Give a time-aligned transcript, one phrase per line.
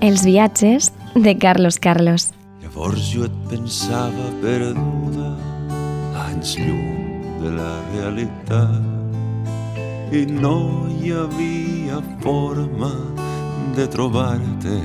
[0.00, 2.28] Els viatges de Carlos Carlos.
[2.62, 5.32] Llavors jo et pensava perduda,
[6.22, 8.78] anys llum de la realitat,
[10.14, 12.92] i no hi havia forma
[13.74, 14.78] de trobar-te.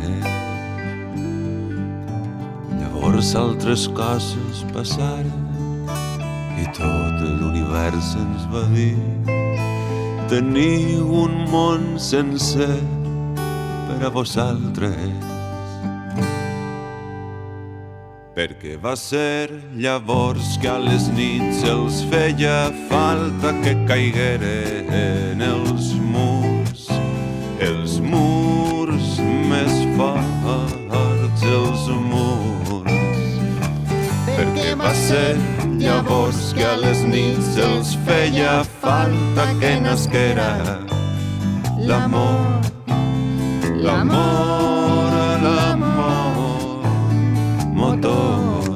[2.79, 5.85] Llavors altres coses passaren
[6.57, 8.97] i tot l'univers ens va dir
[10.33, 12.73] teniu un món sencer
[14.03, 14.99] per a vosaltres.
[18.35, 19.47] Perquè va ser
[19.79, 26.89] llavors que a les nits els feia falta que caigueren els murs,
[27.61, 33.39] els murs més forts, els murs.
[34.33, 35.37] Perquè va ser
[35.79, 40.51] llavors que a les nits els feia falta que nasquera
[41.87, 42.72] l'amor,
[43.83, 45.11] l'amor,
[45.43, 46.85] l'amor,
[47.75, 48.69] motor.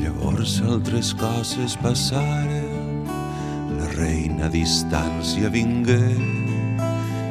[0.00, 3.06] Llavors altres coses passaren,
[3.78, 6.45] la reina a distància vingué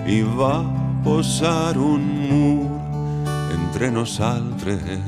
[0.05, 0.61] i va
[1.03, 2.69] posar un mur
[3.55, 5.01] entre nosaltres.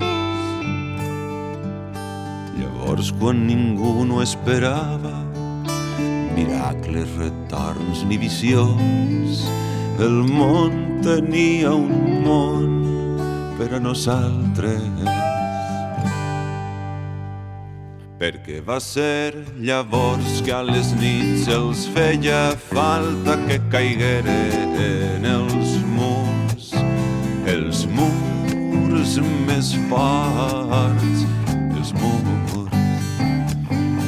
[2.58, 5.14] Llavors, quan ningú no esperava,
[6.34, 9.46] miracles, retorns ni visions,
[10.02, 12.74] el món tenia un món
[13.58, 15.47] per a nosaltres.
[18.18, 26.72] Perquè va ser llavors que a les nits els feia falta que caigueren els murs,
[27.54, 31.22] els murs més forts,
[31.78, 32.58] els murs.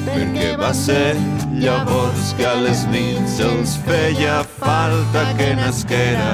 [0.10, 1.14] Perquè va ser
[1.62, 6.34] llavors que a les nits els feia falta que nasquera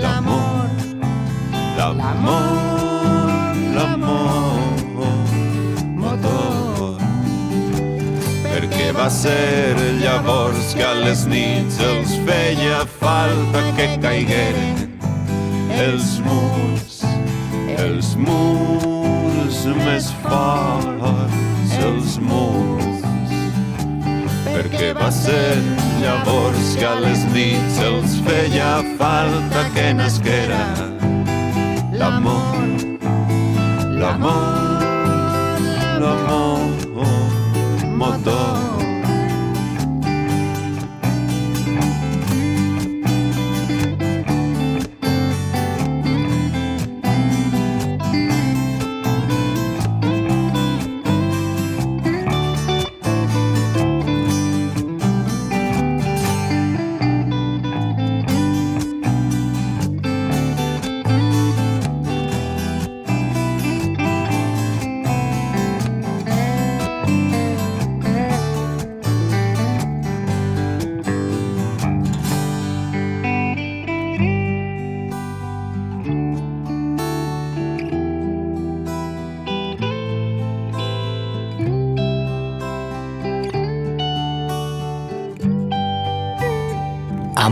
[0.00, 0.64] l'amor,
[1.76, 2.77] l'amor,
[8.98, 14.80] va ser llavors que a les nits els feia falta que caigueren
[15.78, 16.96] els murs,
[17.78, 23.06] els murs més forts, els murs.
[24.48, 25.54] Perquè va ser
[26.02, 30.64] llavors que a les nits els feia falta que nasquera
[31.94, 32.66] l'amor,
[34.02, 34.88] l'amor,
[36.02, 36.66] l'amor,
[38.02, 38.57] motor.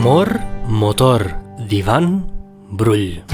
[0.06, 1.34] Amor, motor,
[1.67, 2.31] divan,
[2.71, 3.25] brull.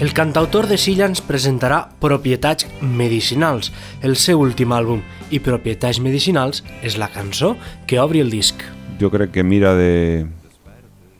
[0.00, 3.70] El cantautor de Silla ens presentarà Propietats medicinals,
[4.04, 5.00] el seu últim àlbum,
[5.32, 7.54] i Propietats medicinals és la cançó
[7.88, 8.60] que obri el disc.
[9.00, 10.26] jo crec que mira de,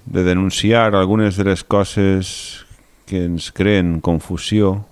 [0.05, 2.67] de denunciar algunes de les coses
[3.07, 4.85] que ens creen confusió,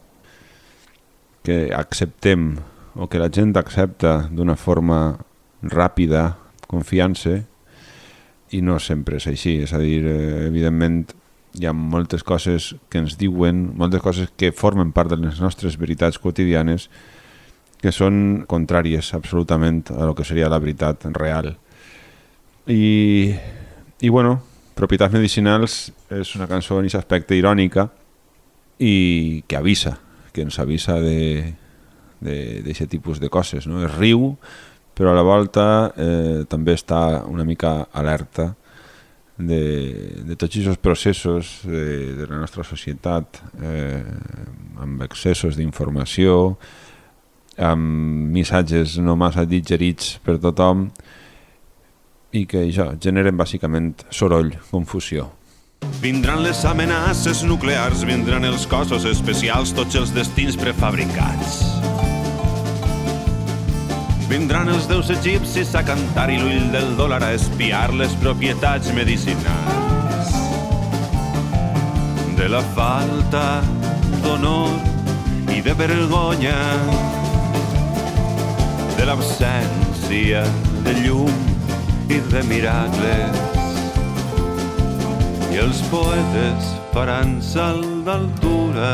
[1.44, 2.54] que acceptem
[2.98, 5.18] o que la gent accepta d'una forma
[5.62, 6.36] ràpida,
[6.68, 7.40] confiança,
[8.50, 9.58] i no sempre és així.
[9.64, 11.12] És a dir, eh, evidentment,
[11.58, 15.78] hi ha moltes coses que ens diuen, moltes coses que formen part de les nostres
[15.78, 16.88] veritats quotidianes
[17.78, 21.56] que són contràries absolutament a lo que seria la veritat real.
[22.66, 23.34] I,
[24.02, 24.40] i bueno,
[24.78, 27.88] Propietats medicinals és una cançó en aquest aspecte irònica
[28.78, 29.96] i que avisa,
[30.30, 31.56] que ens avisa de
[32.18, 33.66] d'aquest tipus de coses.
[33.70, 33.80] No?
[33.86, 34.36] Es riu,
[34.98, 35.64] però a la volta
[35.94, 38.50] eh, també està una mica alerta
[39.38, 39.62] de,
[40.26, 44.02] de tots aquests processos de, de la nostra societat eh,
[44.82, 46.58] amb excessos d'informació,
[47.62, 50.88] amb missatges no massa digerits per tothom
[52.34, 55.30] i que això, generen bàsicament soroll, confusió.
[56.02, 61.77] Vindran les amenaces nuclears, vindran els cossos especials, tots els destins prefabricats.
[64.28, 70.32] Vindran els déus egipcis a cantar i l'ull del dòlar a espiar les propietats medicinals.
[72.36, 73.62] De la falta
[74.20, 74.74] d'honor
[75.56, 76.58] i de vergonya,
[78.98, 80.42] de l'absència
[80.84, 81.38] de llum
[82.12, 83.40] i de miracles.
[85.48, 88.92] I els poetes faran salt d'altura,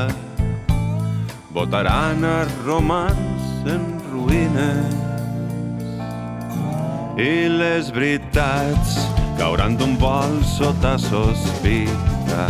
[1.58, 5.13] votaran a romans en ruïnes
[7.14, 8.96] i les veritats
[9.38, 12.46] cauran d'un vol sota sospita.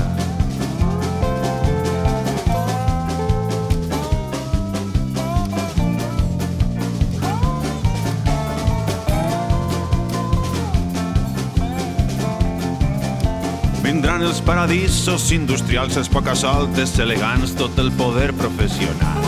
[13.84, 19.23] Vindran els paradisos industrials, els pocasoltes elegants, tot el poder professional.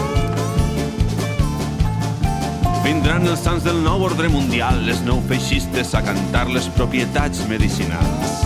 [2.87, 8.37] Vindran els sants del nou ordre mundial, les nou feixistes a cantar les propietats medicinals.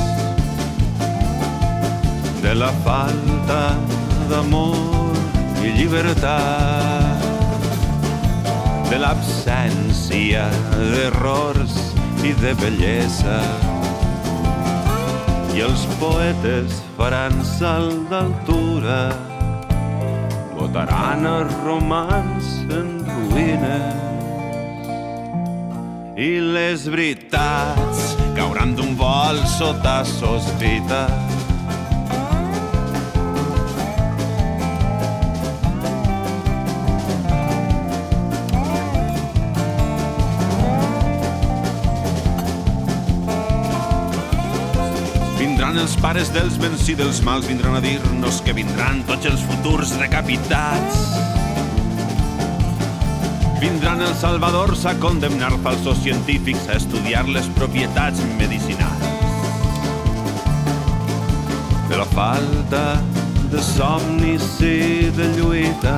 [2.41, 3.59] De la falta
[4.31, 7.29] d'amor i llibertat,
[8.89, 11.77] de l'absència d'errors
[12.25, 13.39] i de bellesa,
[15.53, 19.03] i els poetes faran salt d'altura,
[20.57, 24.00] votaran els romans en ruïnes
[26.21, 28.01] i les veritats
[28.37, 31.07] cauran d'un vol sota sospita.
[45.41, 49.49] Vindran els pares dels bens i dels mals, vindran a dir-nos que vindran tots els
[49.49, 51.40] futurs decapitats.
[53.61, 59.03] Vindran els salvadors a condemnar falsos científics a estudiar les propietats medicinals.
[61.91, 62.85] De la falta
[63.53, 65.93] de somnis i de lluita,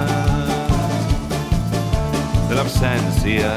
[2.50, 3.52] de l'absència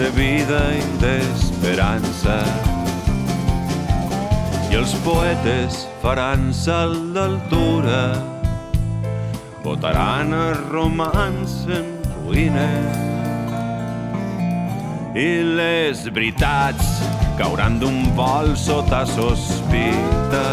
[0.00, 2.40] de vida i d'esperança.
[4.66, 8.02] I els poetes faran salt d'altura,
[9.62, 11.94] votaran a romans en
[12.24, 13.17] ruïnes
[15.18, 16.90] i les veritats
[17.38, 20.44] cauran d'un vol sota sospita.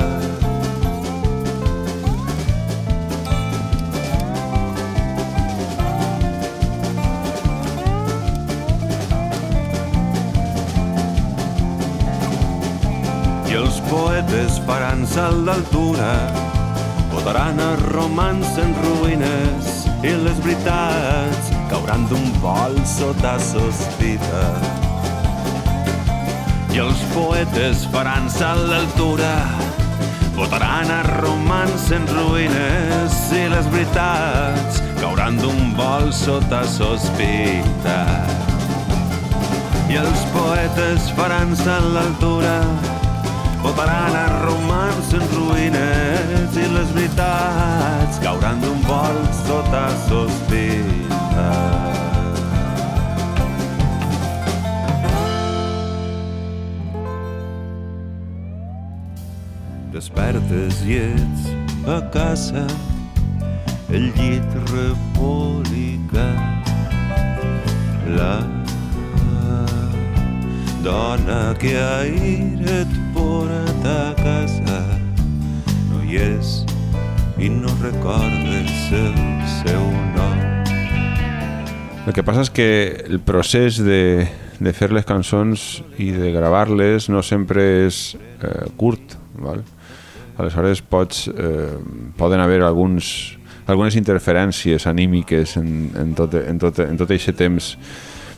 [13.45, 16.13] I els poetes faran salt d'altura,
[17.13, 24.43] votaran a romans en ruïnes i les veritats cauran d'un vol sota sospita.
[26.75, 29.31] I els poetes faran salt d'altura,
[30.35, 38.01] votaran a romans en ruïnes i les veritats cauran d'un vol sota sospita.
[39.87, 42.59] I els poetes faran salt d'altura,
[43.65, 51.47] votaran a romans en ruïnes i les veritats cauran d'un vol sota sospita.
[59.95, 61.47] Despertes i ets
[61.89, 62.67] a casa,
[63.89, 66.27] el llit repòlica,
[68.19, 68.35] la
[70.85, 74.81] dona que ahir et porta a casa
[75.89, 76.61] no hi és
[77.41, 79.15] i no recordes el
[79.63, 80.37] seu nom.
[82.05, 82.67] El que passa és que
[83.09, 84.27] el procés de,
[84.61, 85.65] de fer les cançons
[85.97, 88.03] i de gravar-les no sempre és
[88.45, 89.65] eh, curt, val?
[90.37, 91.77] aleshores pots, eh,
[92.19, 97.73] poden haver alguns, algunes interferències anímiques en, en, tot, en, tot, en tot aquest temps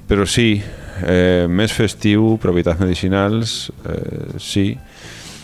[0.08, 0.62] però sí,
[1.04, 4.72] eh, més festiu, propietats medicinals, eh, sí.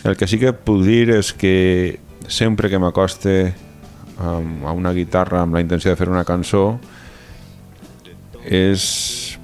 [0.04, 3.54] El que sí que puc dir és que sempre que m'acoste
[4.20, 6.78] a una guitarra amb la intenció de fer una cançó
[8.44, 8.84] és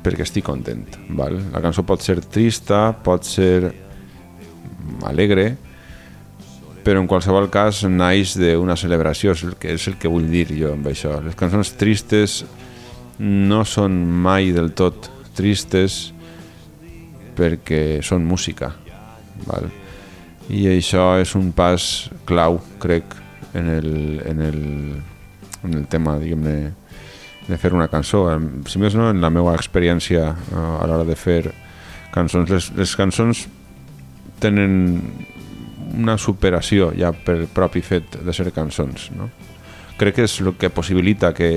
[0.04, 0.84] perquè estic content.
[1.16, 1.38] Val?
[1.52, 3.72] La cançó pot ser trista, pot ser
[5.08, 5.54] alegre,
[6.84, 10.46] però en qualsevol cas naix d'una celebració, és el, que, és el que vull dir
[10.56, 11.18] jo amb això.
[11.24, 12.40] Les cançons tristes
[13.20, 16.00] no són mai del tot tristes
[17.38, 18.74] perquè són música
[19.46, 19.70] Val?
[20.50, 21.84] I això és un pas
[22.26, 23.14] clau, crec,
[23.54, 23.90] en el,
[24.26, 24.60] en el,
[25.62, 26.72] en el tema, diguem-ne,
[27.46, 28.24] de fer una cançó.
[28.66, 31.52] Si més no, en la meva experiència a l'hora de fer
[32.14, 33.44] cançons, les, les cançons
[34.42, 34.74] tenen
[35.90, 39.10] una superació ja per propi fet de ser cançons.
[39.14, 39.30] No?
[40.00, 41.50] Crec que és el que possibilita que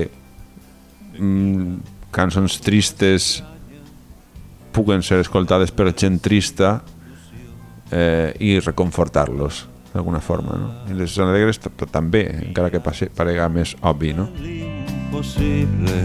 [1.18, 3.36] mm, cançons tristes
[4.74, 6.80] puguen ser escoltades per gent trista
[7.90, 9.64] eh, i reconfortar-los
[9.94, 10.58] d'alguna forma.
[10.58, 10.70] No?
[10.90, 11.60] I les alegres
[11.92, 12.82] també, encara que
[13.14, 14.12] parega més obvi.
[14.16, 14.28] No?
[14.42, 16.00] L'impossible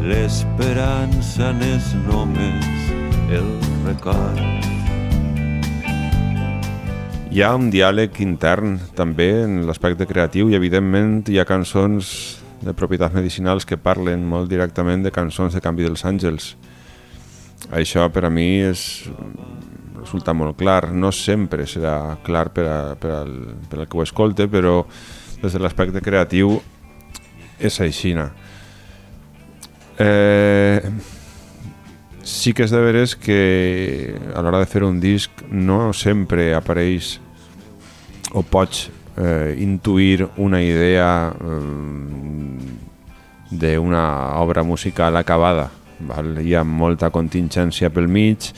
[0.00, 2.88] l'esperança n'és només
[3.36, 3.50] el
[3.84, 4.40] record
[7.30, 12.08] hi ha un diàleg intern també en l'aspecte creatiu i evidentment hi ha cançons
[12.58, 16.56] de propietats medicinals que parlen molt directament de cançons de Canvi dels Àngels.
[17.68, 19.04] Això per a mi és,
[20.00, 20.90] resulta molt clar.
[20.92, 23.34] No sempre serà clar per, a, per, al,
[23.70, 24.80] per al que ho escolte, però
[25.40, 26.58] des de l'aspecte creatiu
[27.60, 28.30] és aixina.
[30.00, 30.80] Eh,
[32.24, 37.18] sí que és de veres que a l'hora de fer un disc no sempre apareix
[38.32, 38.88] o pots
[39.18, 42.80] eh, intuir una idea eh,
[43.50, 44.04] d'una
[44.40, 45.68] obra musical acabada.
[46.08, 46.36] Val?
[46.40, 48.50] Hi ha molta contingència pel mig,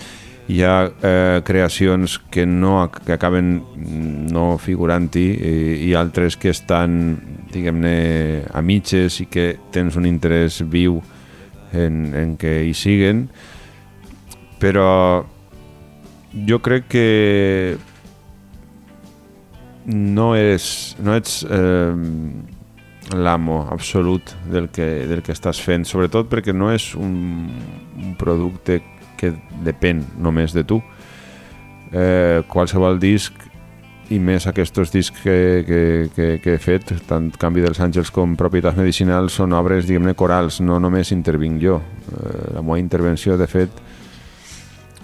[0.51, 3.55] hi ha eh, creacions que no que acaben
[4.33, 5.53] no figurant-hi i,
[5.89, 6.97] i altres que estan
[7.53, 7.95] diguem-ne
[8.51, 10.99] a mitges i que tens un interès viu
[11.73, 13.29] en, en que hi siguen
[14.63, 15.23] però
[16.49, 17.09] jo crec que
[19.87, 20.67] no, és,
[21.03, 21.95] no ets eh,
[23.11, 27.51] l'amo absolut del que, del que estàs fent, sobretot perquè no és un,
[27.99, 28.81] un producte
[29.19, 29.33] que
[29.67, 30.81] depèn només de tu.
[31.93, 33.35] Eh, qualsevol disc
[34.13, 35.81] i més aquests discs que, que,
[36.15, 40.61] que, que he fet, tant Canvi dels Àngels com Propietats Medicinals, són obres, diguem-ne, corals,
[40.61, 41.79] no només intervinc jo.
[42.13, 43.83] Eh, la meva intervenció, de fet,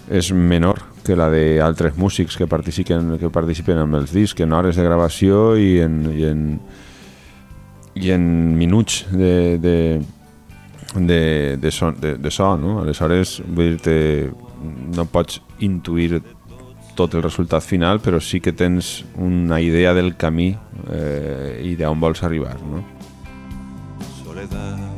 [0.09, 4.77] és menor que la d'altres músics que participen, que participen amb els discs, en hores
[4.77, 6.45] de gravació i en, i en,
[7.99, 8.23] i en
[8.57, 10.01] minuts de, de,
[10.95, 12.79] de, de, so, de, de so no?
[12.83, 14.31] Aleshores, vull dir
[14.95, 16.21] no pots intuir
[16.99, 20.51] tot el resultat final, però sí que tens una idea del camí
[20.91, 22.83] eh, i d'on vols arribar, no?
[24.19, 24.89] Soledad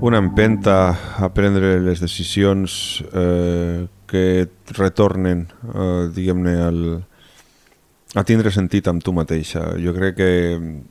[0.00, 6.56] una empenta a prendre les decisions eh, que et retornen, eh, diguem-ne,
[8.18, 9.62] a tindre sentit amb tu mateixa.
[9.78, 10.30] Jo crec que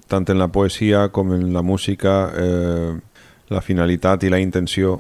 [0.08, 2.94] tant en la poesia com en la música eh,
[3.50, 5.00] la finalitat i la intenció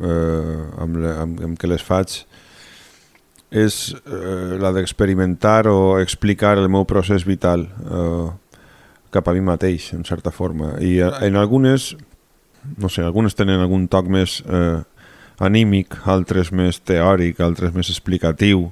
[0.00, 2.24] eh, amb, le, amb, amb què les faig
[3.54, 8.26] és eh, la d'experimentar o explicar el meu procés vital eh,
[9.14, 10.72] cap a mi mateix, en certa forma.
[10.82, 11.92] I eh, en algunes
[12.80, 14.80] no sé, algunes tenen algun toc més eh,
[15.42, 18.68] anímic, altres més teòric, altres més explicatiu,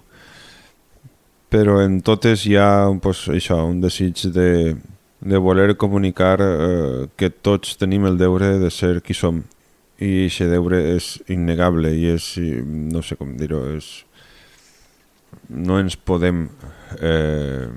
[1.53, 4.77] però en totes hi ha pues, això, un desig de,
[5.21, 9.43] de voler comunicar eh, que tots tenim el deure de ser qui som.
[10.03, 12.33] I aquest deure és innegable i és,
[12.67, 13.91] no sé com dir-ho, és...
[15.49, 16.49] no ens podem
[16.99, 17.69] eh,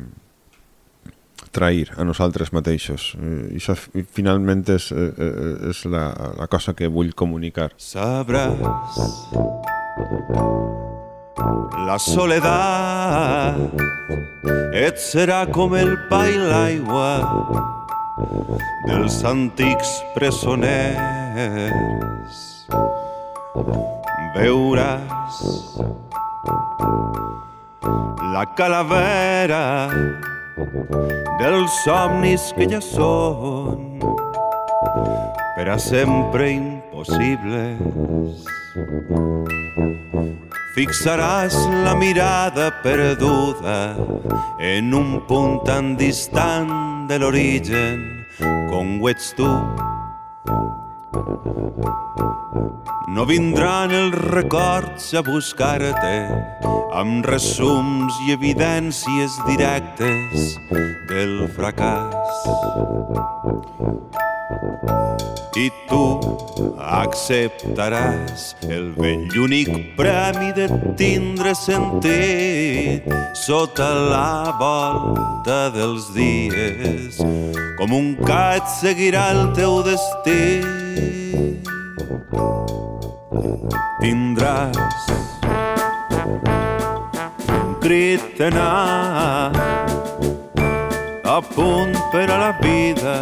[1.56, 3.14] trair a nosaltres mateixos.
[3.16, 3.78] I això
[4.16, 6.10] finalment és, eh, eh, és la,
[6.40, 7.72] la cosa que vull comunicar.
[7.80, 9.00] Sabràs
[11.86, 13.56] la soledat
[14.76, 17.12] et serà com el pa i l'aigua
[18.88, 20.98] dels antics presoners.
[24.36, 25.42] Veuràs
[28.36, 29.64] la calavera
[31.40, 34.00] dels somnis que ja són
[35.56, 38.44] per a sempre impossibles.
[40.76, 43.96] Fixaràs la mirada perduda
[44.60, 48.04] en un punt tan distant de l'origen
[48.72, 49.48] com ho ets tu
[53.16, 56.16] no vindran els records a buscar-te
[57.00, 60.58] amb resums i evidències directes
[61.12, 62.44] del fracàs.
[65.56, 66.04] I tu
[66.84, 70.68] acceptaràs el vell i únic premi de
[71.00, 73.08] tindre sentit
[73.46, 77.22] sota la volta dels dies.
[77.80, 80.60] Com un cat seguirà el teu destí.
[84.04, 85.08] Tindràs
[87.56, 88.44] un crit
[91.26, 93.16] a punt per a la vida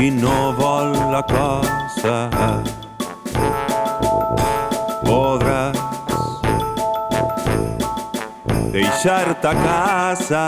[0.00, 2.14] qui no vol la cosa
[5.04, 5.76] podràs
[8.72, 10.44] deixar-te a casa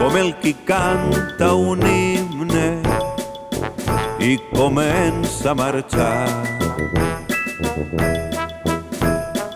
[0.00, 2.66] com el qui canta un himne
[4.18, 6.26] i comença a marxar.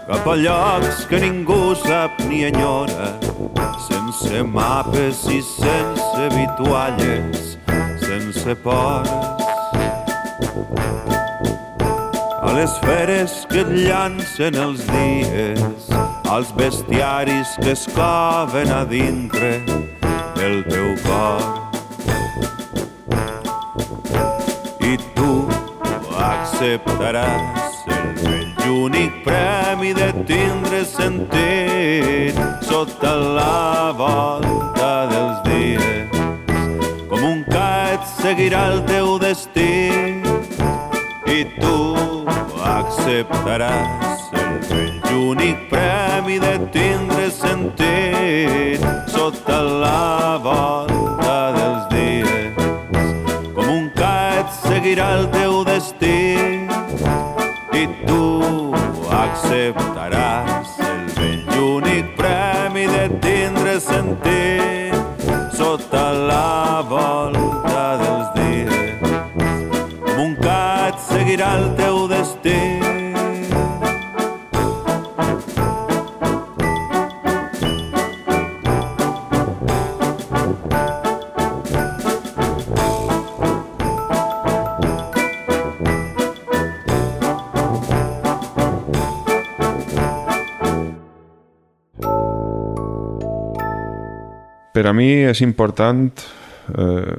[0.07, 3.11] Cap a llocs que ningú sap ni enyora
[3.88, 7.59] sense mapes i sense vitualles
[8.42, 9.08] sense pores
[12.42, 15.87] a les feres que et llancen els dies
[16.28, 19.52] als bestiaris que es coven a dintre
[20.34, 21.42] del teu cor.
[24.90, 25.32] I tu
[26.26, 36.12] acceptaràs el vell únic premi de tindre sentit sota la volta dels dies
[38.32, 39.72] seguirà el teu destí
[41.28, 41.80] i tu
[42.64, 48.80] acceptaràs el vell únic premi de tindre sentit
[49.12, 52.56] sota la volta dels dies.
[53.52, 56.16] Com un cat seguirà el teu destí
[57.82, 58.22] i tu
[59.20, 60.62] acceptaràs
[94.82, 96.08] Per a mi és important
[96.75, 97.18] eh,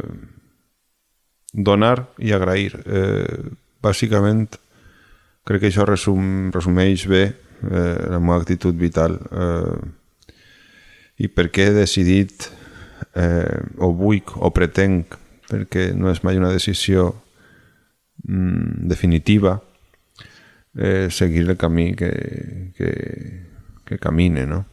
[1.55, 2.73] donar i agrair.
[2.83, 3.37] Eh,
[3.79, 4.57] bàsicament,
[5.47, 9.77] crec que això resum, resumeix bé eh, la meva actitud vital eh,
[11.23, 12.49] i per què he decidit
[13.15, 15.15] eh, o vull o pretenc
[15.47, 17.13] perquè no és mai una decisió
[18.27, 19.55] mm, definitiva
[20.75, 22.11] eh, seguir el camí que,
[22.75, 22.91] que,
[23.87, 24.65] que camine, no?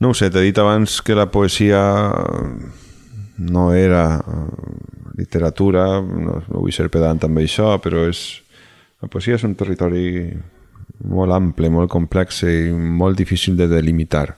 [0.00, 1.80] No ho sé, t'he dit abans que la poesia
[3.38, 4.02] no era
[5.16, 8.20] literatura, no, no vull ser pedant amb això, però és,
[9.00, 10.34] la poesia és un territori
[11.08, 14.28] molt ample, molt complex i molt difícil de delimitar.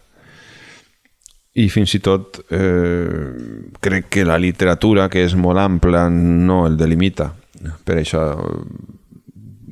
[1.58, 6.78] I fins i tot eh, crec que la literatura, que és molt ampla, no el
[6.78, 7.32] delimita.
[7.58, 8.22] Per això,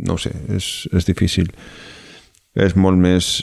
[0.02, 1.52] no sé, és, és difícil.
[2.58, 3.36] És molt més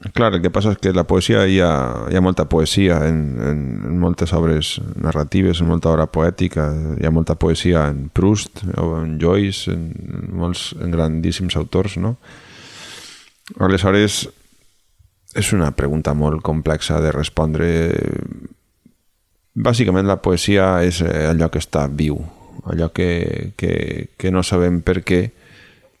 [0.00, 1.72] Clar, el que passa és que la poesia hi ha,
[2.08, 7.04] hi ha molta poesia en, en, en moltes obres narratives, en molta obra poètica, hi
[7.04, 12.14] ha molta poesia en Proust o en Joyce, en, en molts en grandíssims autors, no?
[13.60, 14.22] Aleshores,
[15.36, 17.68] és una pregunta molt complexa de respondre.
[19.52, 22.16] Bàsicament la poesia és allò que està viu,
[22.64, 23.74] allò que, que,
[24.16, 25.26] que no sabem per què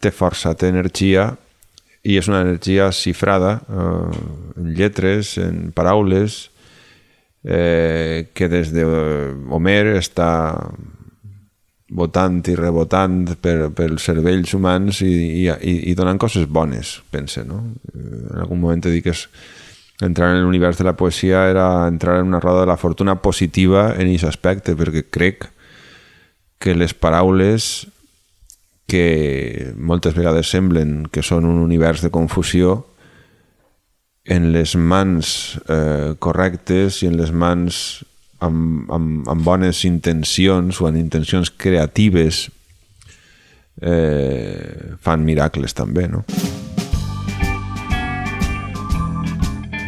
[0.00, 1.34] té força, té energia
[2.02, 4.22] i és una energia cifrada eh,
[4.60, 6.46] en lletres, en paraules,
[7.44, 8.86] eh, que des de
[9.50, 10.30] Homer està
[11.90, 15.12] votant i rebotant per, pels cervells humans i,
[15.44, 17.64] i, i donant coses bones, pense, no?
[17.94, 19.26] En algun moment he dit que és,
[20.00, 23.90] entrar en l'univers de la poesia era entrar en una roda de la fortuna positiva
[23.98, 25.50] en aquest aspecte, perquè crec
[26.60, 27.88] que les paraules
[28.90, 32.80] que moltes vegades semblen que són un univers de confusió,
[34.30, 37.80] en les mans eh, correctes i en les mans
[38.44, 42.48] amb, amb, amb bones intencions o amb intencions creatives
[43.80, 46.24] eh, fan miracles també, no?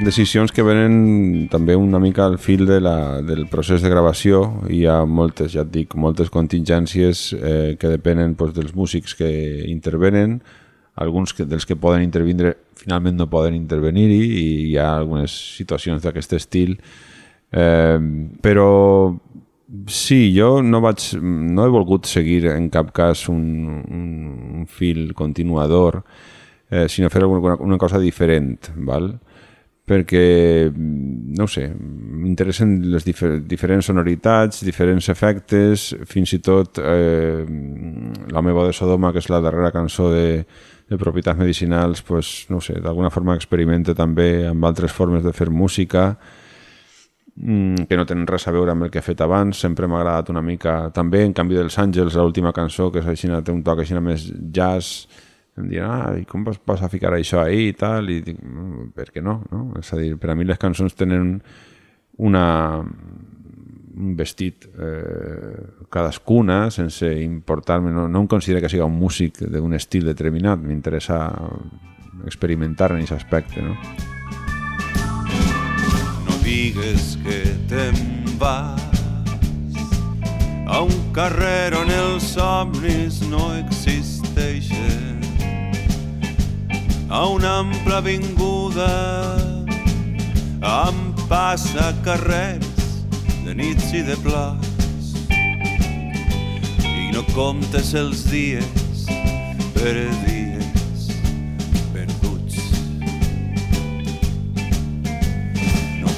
[0.04, 4.42] Decisions que venen també una mica al fil de la, del procés de gravació.
[4.70, 9.30] Hi ha moltes, ja et dic, moltes contingències eh, que depenen pues, dels músics que
[9.70, 10.40] intervenen,
[11.00, 16.02] alguns que, dels que poden intervindre finalment no poden intervenir-hi i hi ha algunes situacions
[16.04, 16.76] d'aquest estil.
[17.52, 17.98] Eh,
[18.42, 18.70] però
[19.88, 23.46] Sí, jo no vaig, no he volgut seguir en cap cas un,
[23.88, 24.08] un,
[24.58, 26.02] un fil continuador,
[26.68, 29.14] eh, sinó fer una, una cosa diferent, val?
[29.92, 30.24] Perquè,
[30.72, 37.44] no sé, m'interessen les difer diferents sonoritats, diferents efectes, fins i tot eh,
[38.32, 40.44] la meva de Sodoma, que és la darrera cançó de,
[40.88, 45.52] de propietats medicinals, pues, no sé, d'alguna forma experimenta també amb altres formes de fer
[45.52, 46.14] música,
[47.34, 50.02] Mm, que no tenen res a veure amb el que he fet abans, sempre m'ha
[50.02, 51.22] agradat una mica, també.
[51.24, 55.06] En canvi dels Àngels, l'última cançó, que és així, té un toc així més jazz,
[55.62, 58.38] em diuen, ah, i com vas, vas a ficar això ahí i tal, i dic,
[58.42, 59.40] mm, per què no?
[59.50, 59.64] no?
[59.80, 61.36] És a dir, per a mi les cançons tenen
[62.22, 62.46] una,
[62.82, 69.74] un vestit eh, cadascuna sense importar-me, no, no em considero que siga un músic d'un
[69.78, 71.22] estil determinat, m'interessa
[72.26, 73.76] experimentar en aquest aspecte, no?
[76.42, 77.38] digues que
[77.70, 77.96] te'n
[78.38, 78.82] vas
[80.66, 84.11] a un carrer on els somnis no existeixen
[87.12, 88.88] a una ampla avinguda
[90.64, 92.86] amb passa carrers
[93.44, 95.12] de nits i de plors
[96.88, 99.04] i no comptes els dies
[99.76, 99.92] per
[100.24, 100.42] dir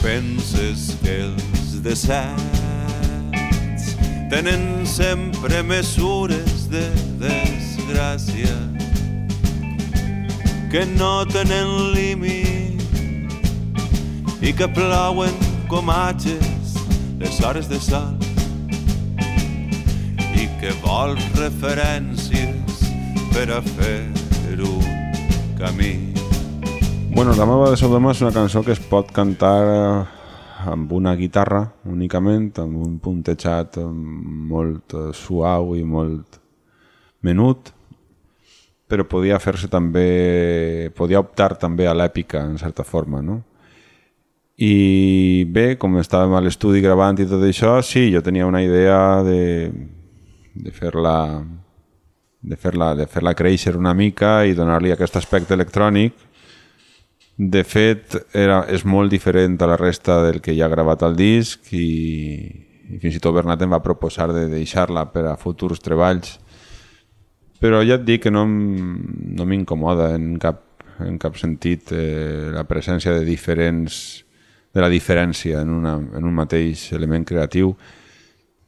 [0.05, 3.87] penses que els deserts
[4.29, 6.85] tenen sempre mesures de
[7.23, 8.53] desgràcia
[10.75, 12.83] que no tenen límit
[14.43, 15.31] i que plouen
[15.71, 16.73] com atges
[17.21, 18.17] les hores de sal
[20.35, 22.83] i que vols referències
[23.31, 24.03] per a fer
[24.67, 24.83] un
[25.61, 26.11] camí.
[27.15, 30.03] Bueno, la meva de Sodoma és una cançó que es pot cantar eh,
[30.75, 36.43] amb una guitarra únicament, amb un puntejat molt eh, suau i molt
[37.23, 37.71] menut,
[38.95, 43.43] però podia fer-se també, podia optar també a l'èpica, en certa forma, no?
[44.63, 49.23] I bé, com estàvem a l'estudi gravant i tot això, sí, jo tenia una idea
[49.27, 49.73] de,
[50.55, 51.19] de fer-la
[52.45, 56.13] de fer-la de fer créixer una mica i donar-li aquest aspecte electrònic
[57.37, 61.17] de fet, era, és molt diferent a la resta del que ja ha gravat al
[61.19, 62.47] disc i,
[62.95, 66.39] i fins i tot Bernat em va proposar de deixar-la per a futurs treballs.
[67.65, 70.61] Però ja et dic que no, no m'incomoda en, cap,
[71.01, 73.97] en cap sentit eh, la presència de diferents
[74.75, 77.71] de la diferència en, una, en un mateix element creatiu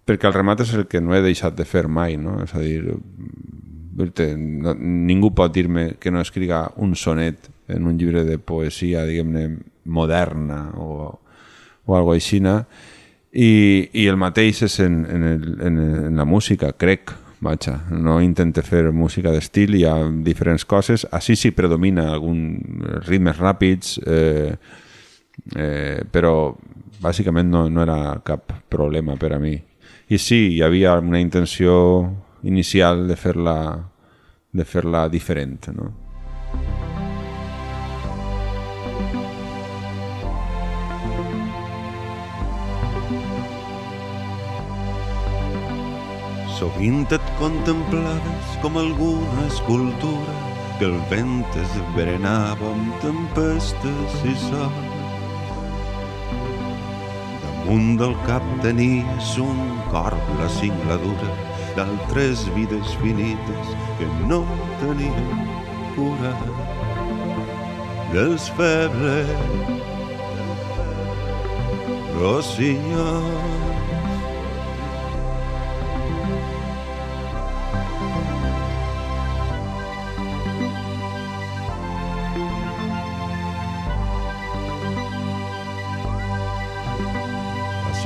[0.06, 2.38] perquè el remat és el que no he deixat de fer mai, no?
[2.44, 2.94] És a dir,
[4.38, 9.48] no, ningú pot dir-me que no escriga un sonet en un llibre de poesia, diguem-ne,
[9.90, 11.10] moderna o,
[11.86, 13.50] o algo així, i,
[13.92, 15.78] i el mateix és en, en, el, en,
[16.12, 21.36] en la música, crec, vaja, no intente fer música d'estil, hi ha diferents coses, així
[21.36, 22.40] sí predomina algun
[23.06, 24.56] ritmes ràpids, eh,
[25.54, 26.54] eh, però
[27.02, 29.56] bàsicament no, no era cap problema per a mi.
[30.08, 31.76] I sí, hi havia una intenció
[32.46, 33.58] inicial de fer-la
[34.56, 35.92] de fer-la diferent, no?
[46.56, 50.36] Sovint et contemplaves com alguna escultura
[50.78, 54.78] que el vent es berenava amb tempestes i sol.
[57.42, 59.60] Damunt del cap tenies un
[59.92, 61.36] corp la cingladura
[61.76, 64.40] d'altres vides finites que no
[64.80, 65.46] tenien
[65.98, 66.32] cura
[68.16, 69.28] dels febles
[72.16, 73.75] rossinyols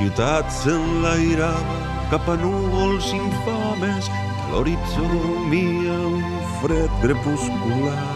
[0.01, 1.77] ciutat s'enlairava
[2.09, 6.23] cap a núvols infames de l'horitzó dormia un
[6.61, 8.07] fred crepuscular.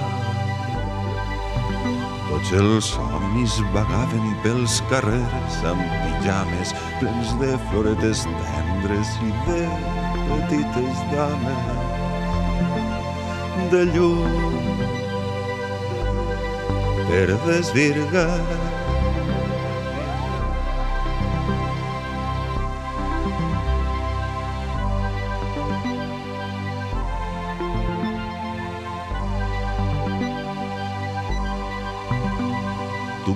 [2.25, 9.61] Tots els somnis vagaven pels carrers amb pijames plens de floretes tendres i de
[10.31, 11.63] petites dames
[13.75, 14.73] de llum
[17.05, 18.74] per desvirgar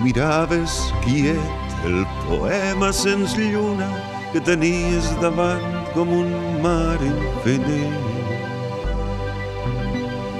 [0.04, 3.88] miraves quiet el poema sens lluna
[4.32, 6.32] que tenies davant com un
[6.64, 8.08] mar infinit.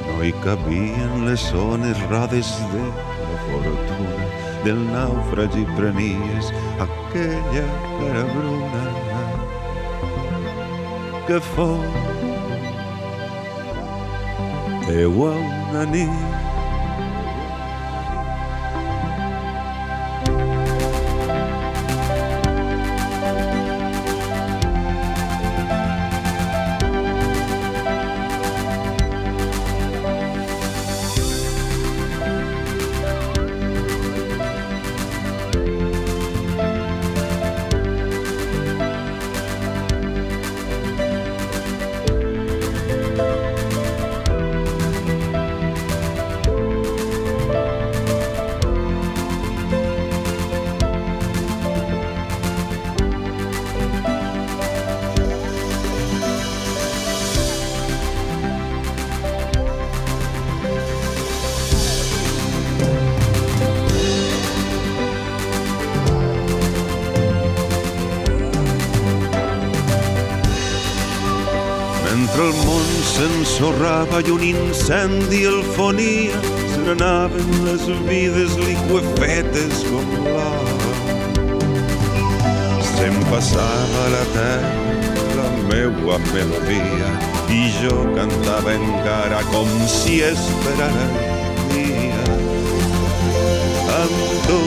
[0.08, 4.28] No hi cabien les zones rodes de la fortuna
[4.64, 6.52] del naufragi prenies
[6.86, 7.66] aquella
[8.00, 8.84] cara bruna
[11.28, 11.80] que fou
[14.88, 16.39] teua una nit
[73.60, 76.38] s'ensorrava i un incendi el fonia,
[76.72, 80.78] se n'anaven les vides liquefetes com lava.
[82.94, 84.72] Se'm passava la terra
[85.36, 87.10] la meua melodia
[87.52, 92.24] i jo cantava encara com si esperara el dia
[93.98, 94.62] amb tu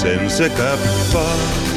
[0.00, 1.69] sense cap por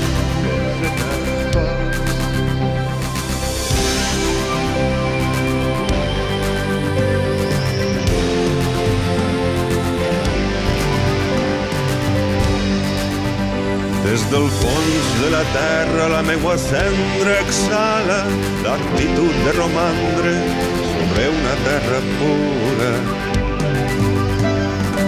[14.13, 18.19] Des del fons de la terra la meua cendra exhala
[18.61, 20.33] l'actitud de romandre
[20.91, 22.91] sobre una terra pura.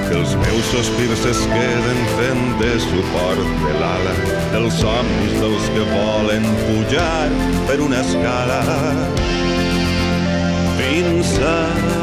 [0.07, 4.15] Que els meus sospirs es queden fent de suport de l'ala
[4.55, 7.29] dels somnis dels que volen pujar
[7.69, 8.63] per una escala
[10.79, 11.94] fins a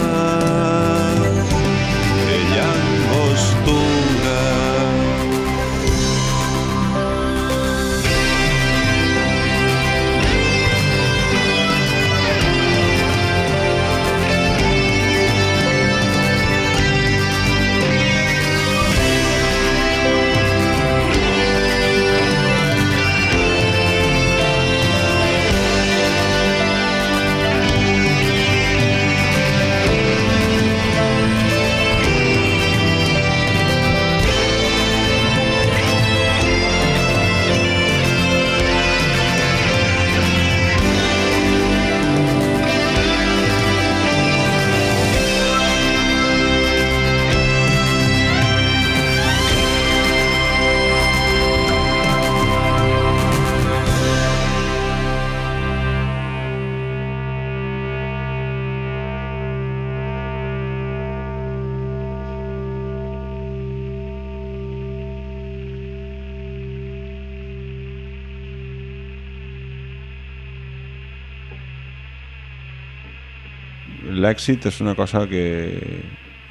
[74.23, 75.45] l'èxit és una cosa que,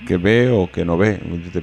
[0.08, 1.16] que ve o que no ve,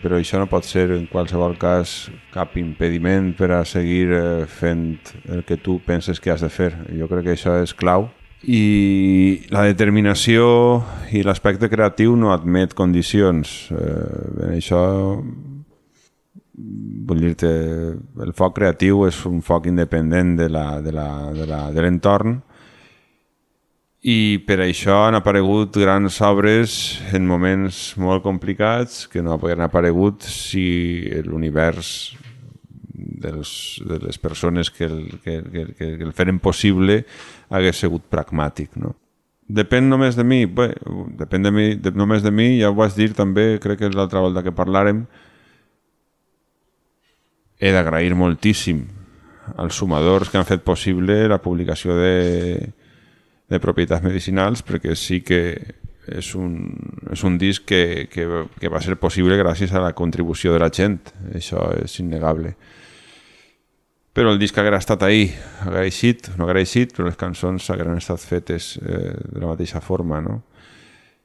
[0.03, 4.99] però això no pot ser en qualsevol cas cap impediment per a seguir eh, fent
[5.29, 6.73] el que tu penses que has de fer.
[6.97, 8.09] Jo crec que això és clau
[8.47, 13.68] i la determinació i l'aspecte creatiu no admet condicions.
[13.75, 14.83] Eh, això
[16.59, 17.51] vull dir-te,
[18.25, 21.85] el foc creatiu és un foc independent de l'entorn la, de la, de la, de
[21.85, 22.38] l'entorn
[24.09, 26.73] i per això han aparegut grans obres
[27.12, 30.64] en moments molt complicats que no haurien aparegut si
[31.27, 31.90] l'univers
[32.94, 33.51] dels,
[33.85, 37.03] de les persones que el, que, que, que el feren possible
[37.51, 38.79] hagués sigut pragmàtic.
[38.81, 38.94] No?
[39.49, 40.71] Depèn només de mi, bé,
[41.21, 43.97] depèn de mi, de, només de mi, ja ho vas dir també, crec que és
[43.97, 45.05] l'altra volta que parlàrem,
[47.59, 48.87] he d'agrair moltíssim
[49.59, 52.68] als sumadors que han fet possible la publicació de,
[53.48, 55.42] de propietats medicinals perquè sí que
[56.08, 56.56] és un,
[57.12, 58.26] és un disc que, que,
[58.61, 61.00] que va ser possible gràcies a la contribució de la gent.
[61.37, 62.54] Això és innegable.
[64.16, 65.28] Però el disc haguera estat ahí,
[65.62, 70.40] agraeixit, no agraeixit, però les cançons hagueren estat fetes eh, de la mateixa forma, no?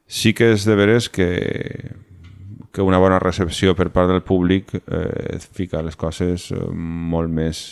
[0.05, 1.29] Sí que és de veres que,
[2.75, 7.63] que una bona recepció per part del públic eh, fica les coses eh, molt més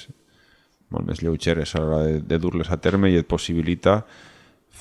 [0.91, 4.01] molt més lleugeres a l'hora de, de dur-les a terme i et possibilita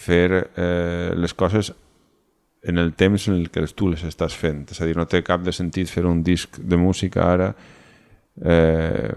[0.01, 1.73] fer eh, les coses
[2.63, 4.67] en el temps en el que tu les estàs fent.
[4.73, 7.53] És a dir, no té cap de sentit fer un disc de música ara
[8.45, 9.13] eh,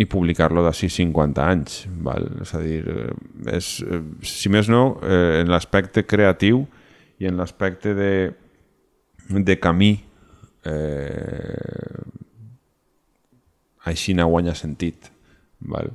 [0.00, 1.82] i publicar-lo d'ací 50 anys.
[2.04, 2.28] Val?
[2.44, 6.64] És a dir, eh, és, eh, si més no, eh, en l'aspecte creatiu
[7.20, 8.14] i en l'aspecte de,
[9.28, 9.92] de camí
[10.64, 12.00] eh,
[13.84, 15.12] així no guanya sentit.
[15.60, 15.92] Val?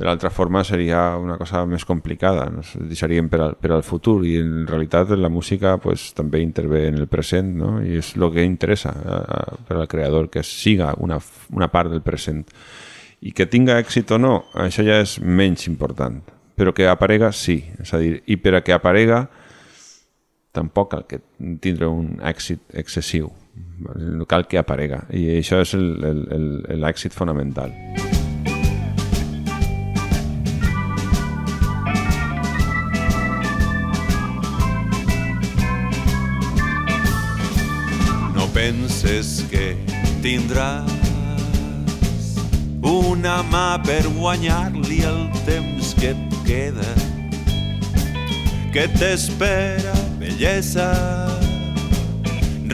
[0.00, 4.22] De l'altra forma seria una cosa més complicada, nos deixaríem per al, per al futur
[4.24, 7.74] i en realitat la música pues, també intervé en el present no?
[7.84, 11.18] i és el que interessa a, a, per al creador, que siga una,
[11.52, 12.46] una part del present.
[13.20, 14.32] I que tinga èxit o no,
[14.64, 16.16] això ja és menys important,
[16.56, 19.26] però que aparega sí, és a dir, i per a que aparega
[20.56, 21.20] tampoc cal que
[21.60, 23.28] tindre un èxit excessiu,
[24.00, 27.76] no cal que aparega, i això és l'èxit fonamental.
[38.60, 39.72] Penses que
[40.20, 40.92] tindràs
[42.84, 46.90] una mà per guanyar-li el temps que et queda
[48.74, 50.90] que t'espera bellesa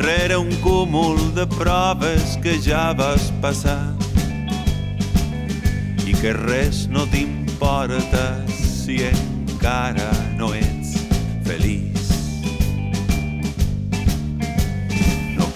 [0.03, 3.95] rere un cúmul de proves que ja vas passar
[6.03, 8.27] i que res no t'importa
[8.59, 10.99] si encara no ets
[11.47, 11.96] feliç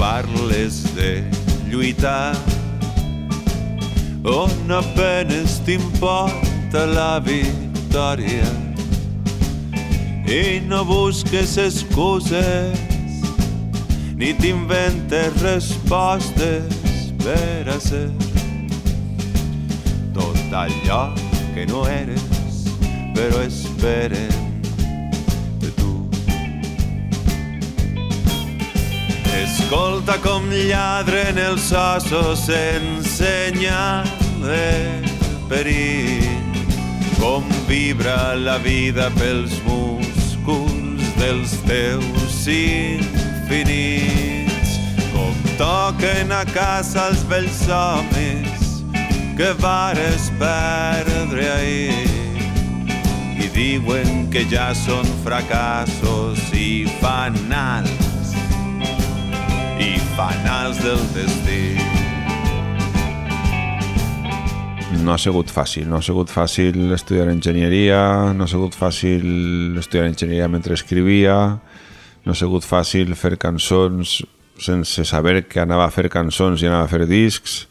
[0.00, 1.22] parles de
[1.68, 2.32] lluitar.
[4.24, 8.48] On apenes t'importa la victòria
[10.24, 12.78] i no busques excuses
[14.16, 18.08] ni t'inventes respostes per a ser
[20.16, 21.02] tot allò
[21.54, 22.68] que no eres
[23.16, 24.49] però esperen
[29.70, 34.02] Escolta com lladren els ossos en senyal
[34.42, 34.98] de
[35.46, 36.26] perill,
[37.20, 44.74] com vibra la vida pels músculs dels teus infinits,
[45.14, 48.82] com toquen a casa els vells homes
[49.38, 52.10] que vares perdre ahir.
[53.38, 58.09] I diuen que ja són fracassos i fanals
[60.20, 61.60] i fanals del destí.
[65.00, 70.10] No ha sigut fàcil, no ha sigut fàcil estudiar enginyeria, no ha sigut fàcil estudiar
[70.10, 71.36] enginyeria mentre escrivia,
[72.24, 74.20] no ha sigut fàcil fer cançons
[74.60, 77.62] sense saber que anava a fer cançons i anava a fer discs.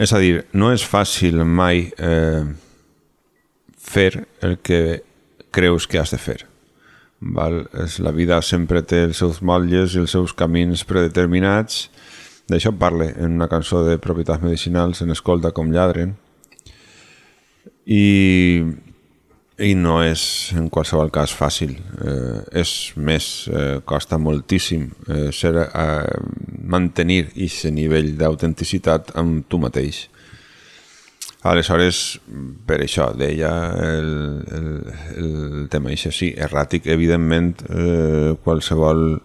[0.00, 2.46] És a dir, no és fàcil mai eh,
[3.76, 5.02] fer el que
[5.52, 6.49] creus que has de fer.
[7.20, 7.66] Val?
[7.84, 11.88] És, la vida sempre té els seus motlles i els seus camins predeterminats.
[12.50, 16.16] D'això parle en una cançó de propietats medicinals en Escolta com lladren.
[17.86, 18.62] I,
[19.60, 20.22] i no és
[20.56, 21.76] en qualsevol cas fàcil.
[21.76, 26.16] Eh, és més, eh, costa moltíssim eh, ser, eh,
[26.64, 30.08] mantenir aquest nivell d'autenticitat amb tu mateix.
[31.42, 32.20] Aleshores,
[32.68, 33.50] per això, deia
[33.80, 34.10] el,
[34.52, 34.66] el,
[35.16, 39.22] el tema això, sí, erràtic, evidentment, eh, qualsevol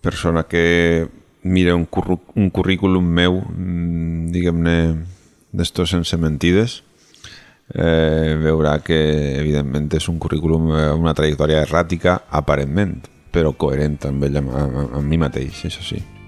[0.00, 1.08] persona que
[1.42, 4.76] mira un, curru, un currículum meu, mm, diguem-ne,
[5.50, 6.78] d'estos sense mentides,
[7.74, 9.00] eh, veurà que,
[9.40, 13.00] evidentment, és un currículum, eh, una trajectòria erràtica, aparentment,
[13.34, 16.19] però coherent amb ell, amb, amb, amb mi mateix, això sí.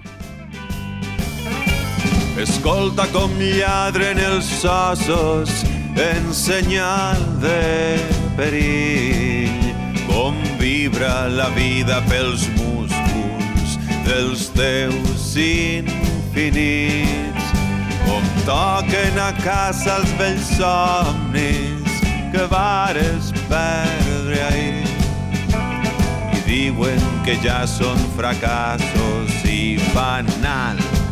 [2.43, 5.51] Escolta com lladren els ossos
[5.95, 7.95] en senyal de
[8.35, 9.69] perill.
[10.09, 17.53] Com vibra la vida pels músculs dels teus infinits.
[18.03, 22.01] Com toquen a casa els vells somnis
[22.33, 24.83] que vares perdre ahir.
[26.35, 31.02] I diuen que ja són fracassos i banals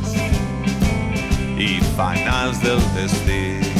[1.61, 3.70] i fanals del destí.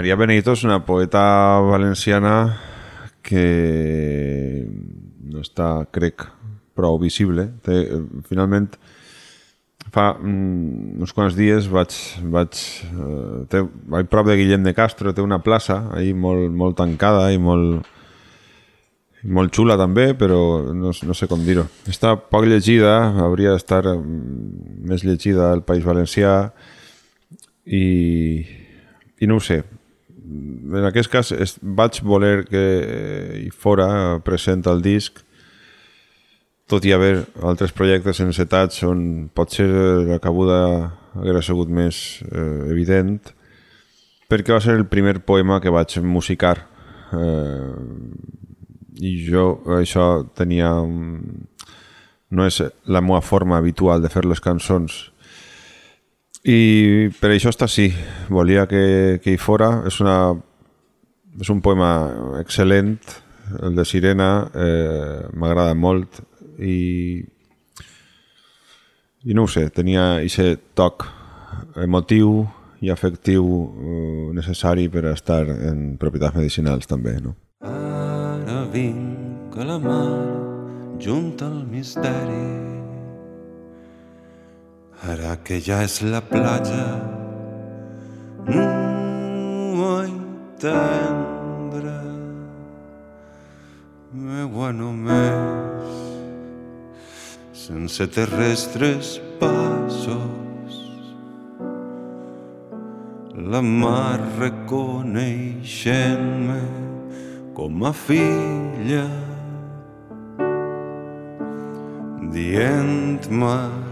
[0.00, 1.20] Maria Benito és una poeta
[1.60, 2.30] valenciana
[3.20, 3.42] que
[5.28, 6.22] no està, crec,
[6.72, 7.42] prou visible.
[7.60, 7.82] Té,
[8.24, 8.70] finalment,
[9.92, 11.92] fa mm, uns quants dies vaig,
[12.32, 13.60] vaig, eh, té,
[13.92, 17.90] vaig prop de Guillem de Castro, té una plaça ahí molt, molt tancada i molt,
[19.28, 20.38] molt xula també, però
[20.72, 21.66] no, no sé com dir-ho.
[21.92, 22.94] Està poc llegida,
[23.26, 26.38] hauria d'estar mm, més llegida al País Valencià
[27.68, 27.84] i,
[29.20, 29.60] i no ho sé.
[30.30, 32.62] En aquest cas es, vaig voler que
[33.40, 35.18] hi fora present el disc
[36.70, 39.66] tot i haver altres projectes encetats on potser
[40.06, 40.60] la cabuda
[41.18, 43.18] haguera sigut més eh, evident
[44.30, 46.54] perquè va ser el primer poema que vaig musicar.
[47.10, 47.74] Eh,
[49.02, 49.44] i jo
[49.80, 50.70] això tenia
[52.30, 55.00] no és la meva forma habitual de fer les cançons
[56.44, 57.90] i per això està sí
[58.32, 59.82] volia que, que hi fora.
[59.88, 60.32] És, una,
[61.40, 61.90] és un poema
[62.40, 62.96] excel·lent
[63.60, 66.22] el de Sirena eh, m'agrada molt.
[66.60, 67.20] I
[69.20, 71.04] i no ho sé, tenia aquest toc
[71.76, 72.46] emotiu
[72.80, 77.34] i afectiu eh, necessari per estar en propietats medicinals també, no?
[77.60, 82.69] Ara vinc a la mar junt al misteri
[85.08, 86.84] ara que ja és la platja
[88.50, 90.12] no hi
[90.60, 91.96] tendra
[94.12, 95.80] meua només
[97.70, 100.74] sense terrestres passos.
[103.52, 106.60] La mar reconeixent-me
[107.54, 109.06] com a filla
[112.34, 113.89] dient mar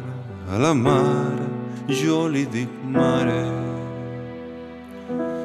[0.51, 1.37] a la mar
[2.01, 3.45] jo li dic mare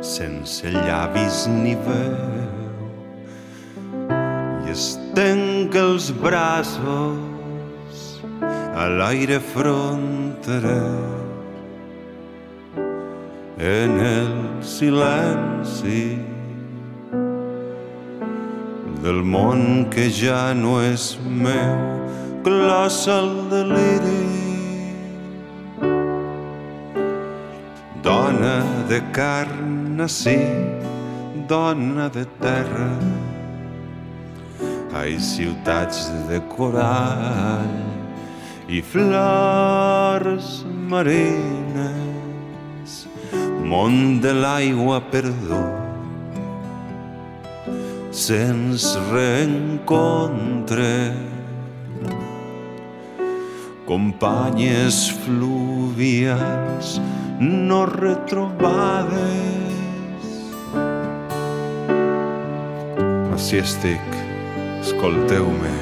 [0.04, 2.88] sense llavis ni veu.
[4.64, 8.00] I estenc els braços
[8.82, 10.92] a l'aire fronterer.
[13.60, 14.32] En el
[14.76, 16.04] silenci
[19.04, 21.76] del món que ja no és meu
[22.44, 24.33] glossa el deliri
[28.94, 30.38] de carn sí
[31.50, 32.92] dona de terra.
[34.94, 37.72] Ai ciutats de coral
[38.70, 42.92] i flors marines
[43.72, 45.82] món de l'aigua perdut
[48.14, 50.94] sens reencontre.
[53.90, 57.00] Companyes fluvials
[57.44, 59.12] no retrobades
[63.36, 64.16] així estic
[64.84, 65.74] escolteu-me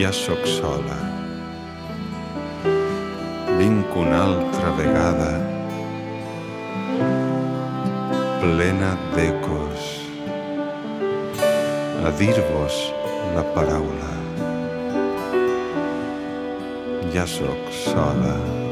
[0.00, 1.00] ja sóc sola
[3.60, 5.30] vinc una altra vegada
[8.40, 9.94] plena d'ecos
[12.06, 12.76] a dir-vos
[13.34, 14.12] la paraula.
[17.12, 18.65] Ja sóc sola.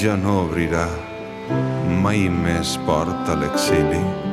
[0.00, 0.86] Ja no obrirà
[2.00, 4.29] mai més porta a l'exili.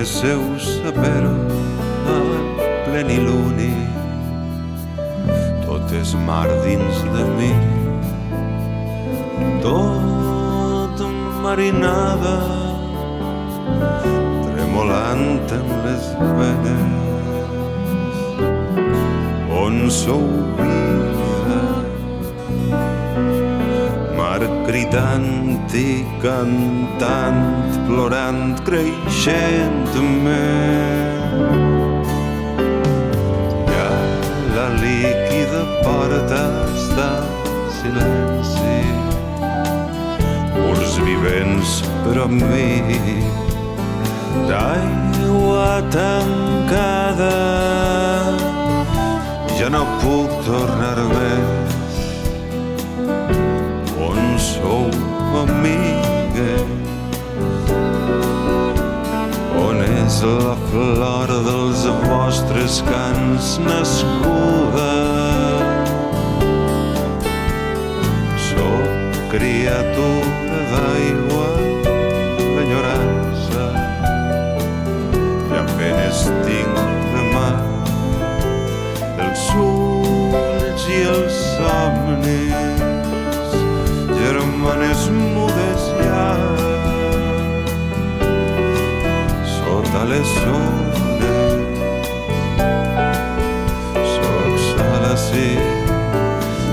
[0.00, 1.34] En
[2.86, 3.74] pleniluni,
[5.66, 7.50] tot és mar dins de mi,
[9.60, 11.04] tot
[11.44, 12.34] marinada,
[14.48, 16.90] tremolant en les venes,
[19.60, 20.24] on sou
[20.56, 21.09] vida,
[24.80, 30.38] cridant i cantant, plorant, creixent-me.
[33.68, 33.90] Ja
[34.54, 37.10] la líquida porta està
[37.50, 38.80] en silenci,
[40.56, 43.20] murs vivents per a mi.
[44.48, 44.80] Dai
[45.20, 47.36] aigua tancada
[49.58, 51.79] ja no puc tornar més
[55.36, 56.80] amigues
[59.60, 64.94] on és la flor dels vostres cants nascuda.
[68.48, 68.90] Sóc
[69.32, 71.50] criatura d'aigua
[72.38, 73.66] d'enyorança
[75.50, 76.69] i apenes tinc
[84.60, 86.36] germanes mudes ja
[89.44, 91.54] sota les ones
[94.12, 95.50] soc sola sí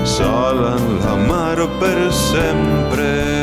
[0.04, 3.37] sola en la mar per sempre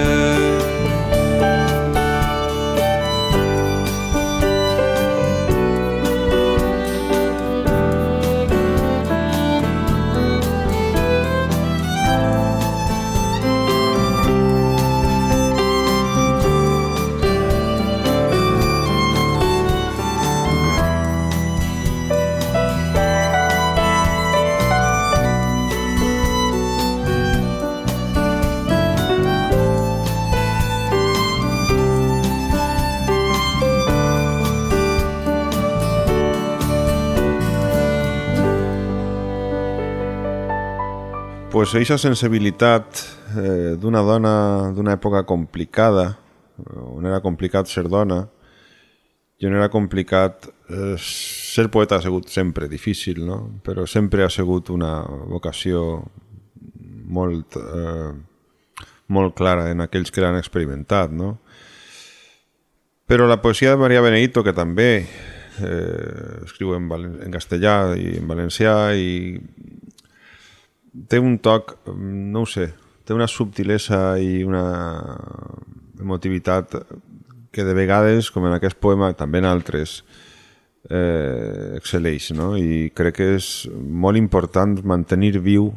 [41.66, 42.99] pues eixa sensibilitat
[43.41, 44.34] eh, d'una dona
[44.70, 46.11] d'una època complicada,
[46.93, 48.20] on era complicat ser dona,
[49.41, 53.39] i on era complicat eh, ser poeta ha sigut sempre difícil, no?
[53.66, 54.91] però sempre ha sigut una
[55.26, 56.03] vocació
[57.18, 58.13] molt, eh,
[59.09, 61.09] molt clara en aquells que l'han experimentat.
[61.18, 61.39] No?
[63.09, 66.91] Però la poesia de Maria Benedito, que també eh, escriu en,
[67.26, 69.41] en castellà i en valencià i
[71.10, 72.70] té un toc, no ho sé,
[73.06, 74.66] té una subtilesa i una
[76.02, 76.78] emotivitat
[77.56, 80.02] que de vegades, com en aquest poema, també en altres,
[80.89, 82.54] eh, excel·leix, no?
[82.60, 85.70] I crec que és molt important mantenir viu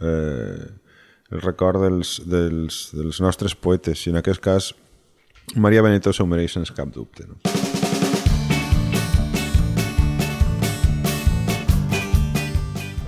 [0.00, 0.68] eh,
[1.30, 4.72] el record dels, dels, dels nostres poetes, i en aquest cas
[5.56, 7.26] Maria Benito s'ho mereix sense cap dubte.
[7.26, 7.69] No?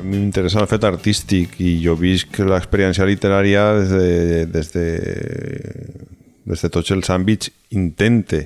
[0.05, 4.87] M'interessa el fet artístic i jo visc l'experiència literària des de, des de,
[6.51, 8.43] des de tots els àmbits intente,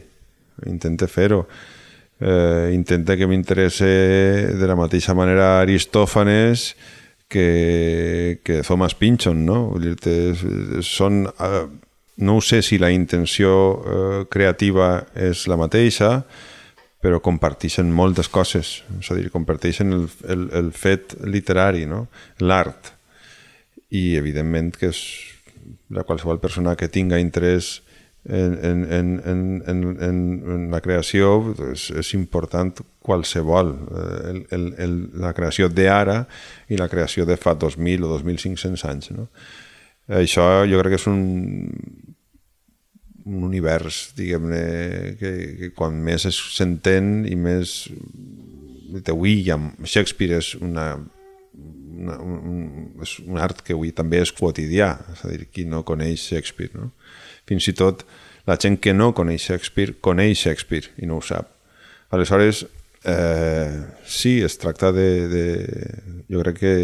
[0.66, 1.44] intente fer-ho.
[2.16, 3.88] Eh, intenta que m'interesse
[4.56, 6.70] de la mateixa manera Aristòfanes
[7.28, 9.58] que, que Thomas Pynchon, no?
[9.74, 9.92] Vull
[10.86, 11.64] són, eh,
[12.24, 16.22] no sé si la intenció eh, creativa és la mateixa,
[17.06, 22.08] però comparteixen moltes coses, és a dir, comparteixen el, el, el fet literari, no?
[22.42, 22.90] l'art,
[23.94, 25.02] i evidentment que és
[25.94, 27.76] la qualsevol persona que tinga interès
[28.26, 30.18] en, en, en, en, en, en,
[30.50, 32.74] en la creació és, és important
[33.06, 33.70] qualsevol,
[34.26, 36.24] el, el, el, la creació d'ara
[36.66, 39.12] i la creació de fa 2.000 o 2.500 anys.
[39.14, 39.28] No?
[40.18, 41.22] Això jo crec que és un,
[43.26, 44.62] un univers, diguem-ne,
[45.20, 47.82] que, que quan més s'entén i més...
[49.10, 50.92] Avui ja Shakespeare és una,
[51.98, 52.60] una, un,
[53.02, 56.72] és un art que avui també és quotidià, és a dir, qui no coneix Shakespeare,
[56.78, 56.92] no?
[57.50, 58.06] Fins i tot
[58.46, 61.50] la gent que no coneix Shakespeare coneix Shakespeare i no ho sap.
[62.14, 62.62] Aleshores,
[63.04, 65.46] eh, sí, es tracta de, de...
[66.30, 66.74] Jo crec que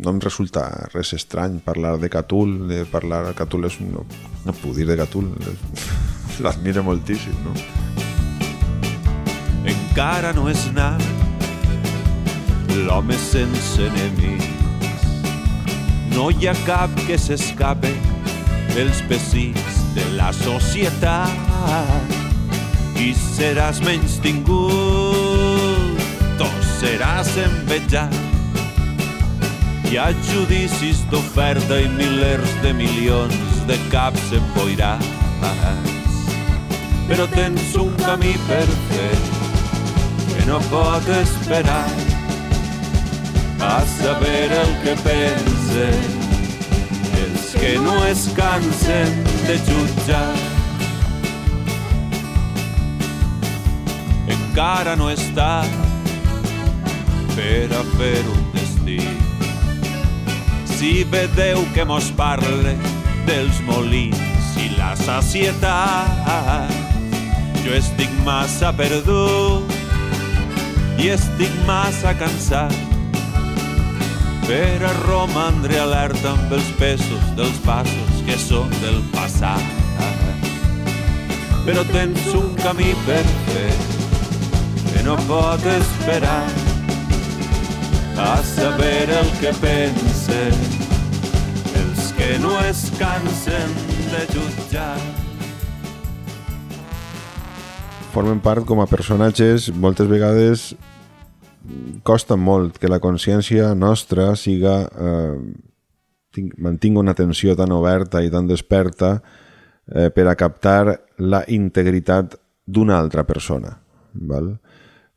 [0.00, 3.34] no em resulta res estrany parlar de Catul, de parlar...
[3.38, 3.78] Catul és...
[3.84, 4.06] No,
[4.46, 5.30] no puc dir de Catul,
[6.44, 7.54] l'admiro moltíssim, no?
[9.90, 11.02] encara no és nat
[12.86, 15.02] l'home sense enemics.
[16.14, 17.90] No hi ha cap que s'escape
[18.70, 22.16] dels pessics de la societat.
[23.00, 26.00] I seràs menys tingut
[26.40, 26.48] tu
[26.78, 28.29] seràs envejat
[29.90, 35.10] hi ha judicis d'oferta i milers de milions de caps emboirats
[37.10, 39.16] però tens un camí per fer
[40.30, 41.88] que no pot esperar
[43.60, 45.98] a saber el que pensen
[47.22, 49.10] els que no es cansen
[49.46, 50.30] de jutjar.
[54.36, 55.64] Encara no està
[57.34, 59.29] per a fer un destí.
[60.80, 62.70] Si vedeu que mos parle
[63.26, 66.72] dels molins i la sacietat
[67.60, 69.68] Jo estic massa perdut
[70.96, 72.72] i estic massa cansat
[74.46, 79.60] per a romandre alerta amb els pesos dels passos que són del passat.
[81.68, 83.20] Però tens un camí per
[83.52, 83.68] fer
[84.88, 86.46] que no pot esperar
[88.16, 89.52] a saber el que
[90.30, 90.54] pensen
[91.80, 93.74] els que no es cansen
[94.10, 94.94] de jutjar.
[98.14, 100.70] Formen part com a personatges moltes vegades
[102.06, 105.36] costa molt que la consciència nostra siga eh,
[106.58, 112.98] mantingui una atenció tan oberta i tan desperta eh, per a captar la integritat d'una
[112.98, 113.76] altra persona.
[114.14, 114.54] Val?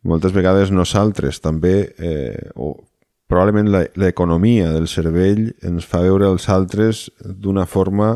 [0.03, 2.75] Moltes vegades nosaltres també, eh, o
[3.33, 8.11] probablement l'economia del cervell ens fa veure els altres d'una forma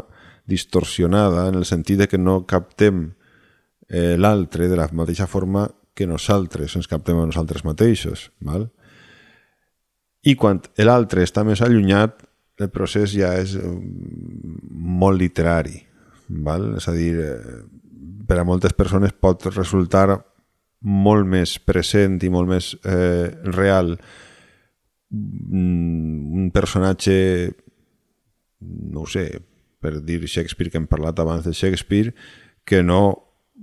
[0.45, 3.07] distorsionada en el sentit de que no captem
[3.89, 5.65] eh, l'altre de la mateixa forma
[5.97, 8.27] que nosaltres ens captem a nosaltres mateixos.
[8.45, 8.67] Val?
[10.21, 12.21] I quan l'altre està més allunyat,
[12.61, 13.73] el procés ja és eh,
[14.69, 15.81] molt literari.
[16.45, 16.75] Val?
[16.77, 17.57] És a dir, eh,
[18.29, 20.11] per a moltes persones pot resultar
[20.85, 23.95] molt més present i molt més eh, real
[25.11, 27.15] un personatge
[28.59, 29.29] no ho sé,
[29.79, 32.13] per dir Shakespeare que hem parlat abans de Shakespeare
[32.65, 33.01] que no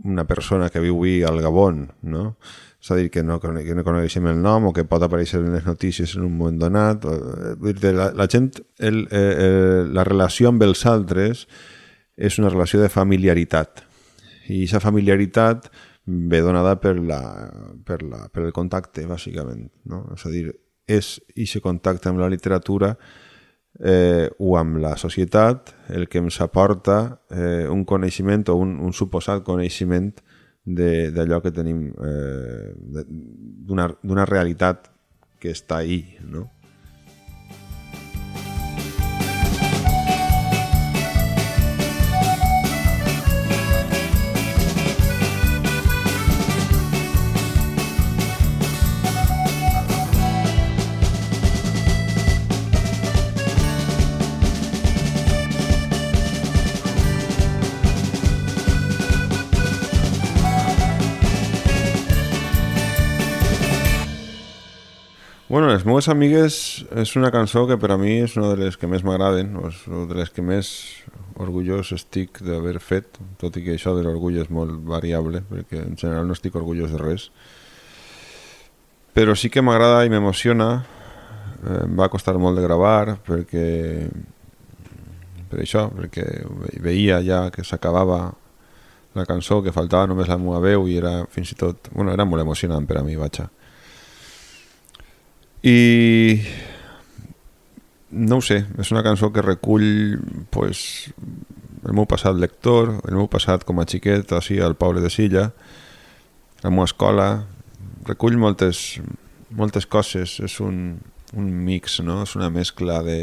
[0.04, 2.36] una persona que viu al Gabon, no?
[2.84, 5.54] és a dir, que no, que no coneixem el nom o que pot aparèixer en
[5.54, 7.06] les notícies en un moment donat.
[7.06, 11.46] La, la gent, el, eh, eh, la relació amb els altres
[12.16, 13.86] és una relació de familiaritat
[14.48, 15.70] i aquesta familiaritat
[16.04, 17.20] ve donada per, la,
[17.86, 19.70] per, la, per el contacte, bàsicament.
[19.88, 20.04] No?
[20.12, 20.50] És a dir,
[20.86, 22.94] és aquest contacte amb la literatura
[23.80, 28.92] eh, o amb la societat el que ens aporta eh, un coneixement o un, un
[28.92, 30.12] suposat coneixement
[30.64, 32.72] d'allò que tenim, eh,
[33.68, 34.88] d'una realitat
[35.40, 36.46] que està ahí, no?
[65.94, 66.54] Meves amigues
[66.98, 69.68] és una cançó que per a mi és una de les que més m'agraden, o
[70.10, 70.66] de les que més
[71.38, 75.94] orgullós estic d'haver fet, tot i que això de l'orgull és molt variable, perquè en
[75.94, 77.28] general no estic orgullós de res.
[79.14, 80.68] Però sí que m'agrada i m'emociona,
[81.86, 83.66] em va costar molt de gravar, perquè
[85.46, 86.26] per això, perquè
[86.82, 88.24] veia ja que s'acabava
[89.14, 92.26] la cançó, que faltava només la meva veu i era fins i tot, bueno, era
[92.26, 93.46] molt emocionant per a mi, vaja.
[95.64, 96.44] I
[98.12, 100.18] no ho sé, és una cançó que recull
[100.52, 101.08] pues,
[101.88, 105.48] el meu passat lector, el meu passat com a xiquet, així al poble de Silla,
[106.60, 107.28] la meva escola,
[108.04, 109.00] recull moltes,
[109.56, 110.98] moltes coses, és un,
[111.32, 112.20] un mix, no?
[112.28, 113.18] és una mescla de,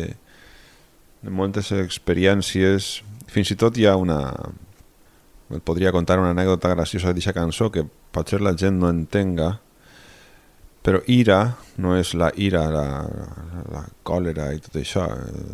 [1.21, 2.91] de moltes experiències,
[3.29, 4.21] fins i tot hi ha una...
[5.51, 7.83] Et podria contar una anècdota graciosa d'aquesta cançó que
[8.15, 9.57] potser la gent no entenga,
[10.81, 12.85] però ira no és la ira, la,
[13.71, 15.05] la còlera i tot això.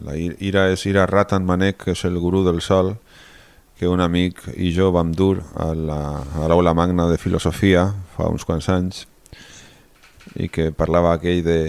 [0.08, 2.96] La ira és ira Ratan Manek, que és el gurú del sol,
[3.78, 8.70] que un amic i jo vam dur a l'aula magna de filosofia fa uns quants
[8.74, 9.04] anys
[10.36, 11.62] i que parlava aquell de...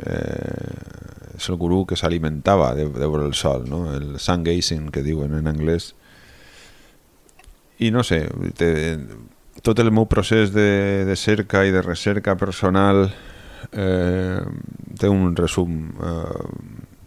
[0.00, 1.00] Eh,
[1.40, 3.86] és el gurú que s'alimentava de, de veure el sol, no?
[3.94, 5.94] el sun gazing que diuen en anglès.
[7.80, 8.26] I no sé,
[8.60, 8.68] te,
[9.62, 13.08] tot el meu procés de, de cerca i de recerca personal
[13.72, 14.40] eh,
[14.98, 16.44] té un resum eh,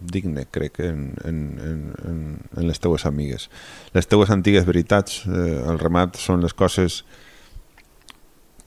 [0.04, 2.20] digne, crec, en, en, en,
[2.58, 3.49] en les teues amigues.
[3.95, 7.01] Les teues antigues veritats, eh, el remat, són les coses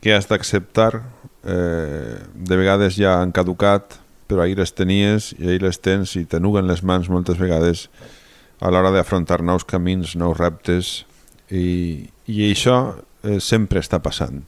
[0.02, 1.02] que has d'acceptar,
[1.44, 6.24] eh, de vegades ja han caducat, però ahir les tenies i ahir les tens i
[6.26, 7.86] t'enuguen les mans moltes vegades
[8.58, 11.04] a l'hora d'afrontar nous camins, nous reptes
[11.50, 12.96] i, i això
[13.26, 14.44] eh, sempre està passant.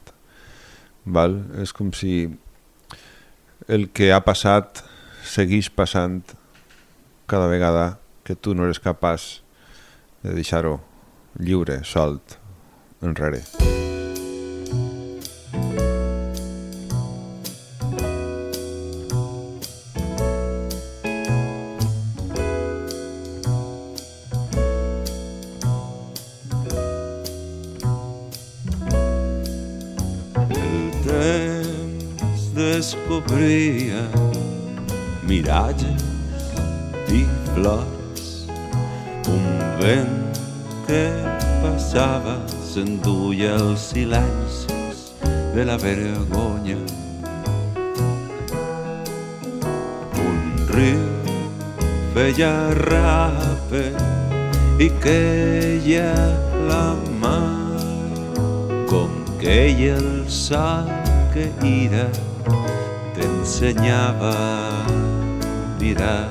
[1.05, 1.37] Val?
[1.61, 2.29] És com si
[3.67, 4.83] el que ha passat
[5.29, 6.21] segueix passant
[7.29, 9.41] cada vegada que tu no eres capaç
[10.23, 10.79] de deixar-ho
[11.39, 12.39] lliure, solt,
[13.01, 13.45] enrere.
[33.39, 34.03] Descobria
[35.23, 36.03] miratges
[37.11, 37.23] i
[37.53, 38.47] flors.
[39.27, 39.45] Un
[39.79, 40.39] vent
[40.87, 41.03] que
[41.63, 45.05] passava s'enduia els silencis
[45.55, 46.79] de la vergonya.
[50.25, 50.39] Un
[50.75, 51.05] riu
[52.15, 53.85] feia rape
[54.79, 56.11] i queia
[56.67, 57.83] la mar
[58.89, 60.91] com queia el sol
[61.33, 62.09] que ira
[63.49, 66.29] t'ensenyava a mirar.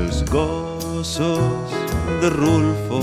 [0.00, 1.74] Els gossos
[2.22, 3.02] de Rulfo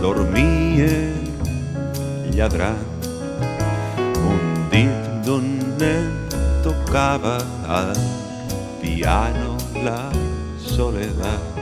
[0.00, 1.28] dormien
[2.32, 3.04] lladrant.
[4.32, 4.40] Un
[4.72, 4.96] dit
[5.26, 6.08] d'un nen
[6.64, 7.36] tocava
[7.68, 7.92] al
[8.80, 10.08] piano la
[10.56, 11.60] soledat.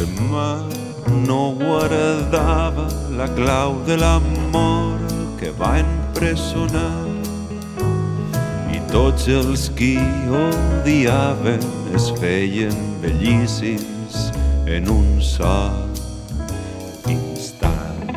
[0.00, 0.87] Demà
[1.26, 4.98] no guardava la clau de l'amor
[5.40, 7.06] que va empresonar
[8.74, 9.96] i tots els qui
[10.42, 11.64] odiaven
[11.98, 14.16] es feien bellíssims
[14.66, 15.78] en un sol
[17.08, 18.14] instant.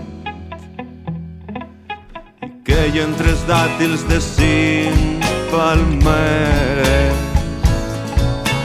[2.46, 7.30] I queien tres dàtils de cinc palmeres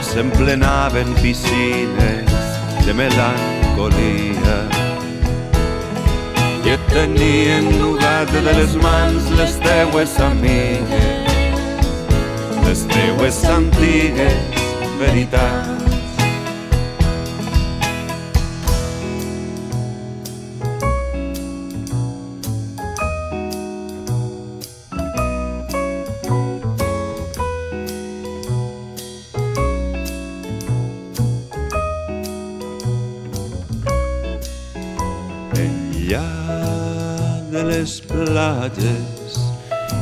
[0.09, 2.35] s'emplenaven piscines
[2.85, 3.56] de melancolia
[6.65, 11.37] i et tenien nugat de les mans les teues amigues
[12.65, 14.37] les teues antigues
[14.99, 15.66] veritats
[38.67, 39.37] platges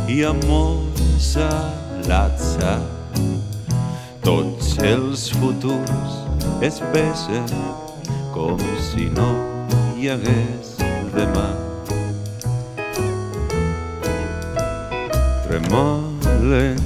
[0.09, 1.49] i amors a
[2.07, 2.79] l'atza.
[4.25, 6.15] Tots els futurs
[6.65, 7.49] es besen
[8.33, 8.59] com
[8.89, 9.29] si no
[9.95, 10.73] hi hagués
[11.13, 11.47] demà.
[15.45, 16.81] Tremolen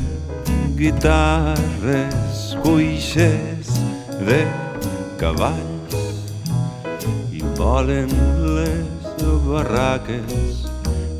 [0.79, 3.71] guitarres, cuixers
[4.27, 4.41] de
[5.19, 5.95] cavalls
[7.31, 8.11] i volen
[8.57, 10.68] les barraques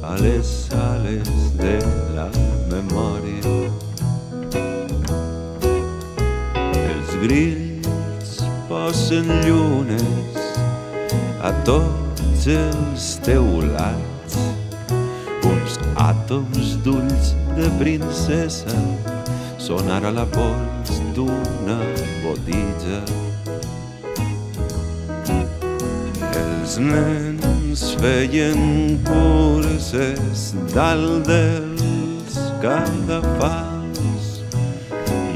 [0.10, 1.78] a les sales de
[2.16, 2.26] la
[2.72, 3.52] memòria.
[6.64, 8.32] Els grills
[8.70, 10.40] posen llunes
[11.46, 14.40] a tots els teulats,
[15.52, 15.78] uns
[16.10, 18.78] àtoms d'ulls de princesa
[19.62, 21.78] són ara la pols d'una
[22.26, 23.04] botija.
[26.42, 27.39] Els nens
[28.00, 34.28] feien curses dalt dels cadafals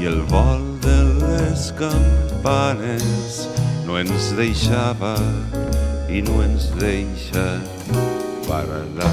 [0.00, 3.40] i el vol de les campanes
[3.86, 5.14] no ens deixava
[6.08, 7.46] i no ens deixa
[8.46, 9.12] parlar.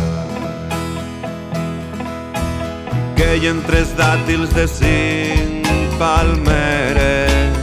[3.20, 5.70] Queien tres dàtils de cinc
[6.02, 7.62] palmeres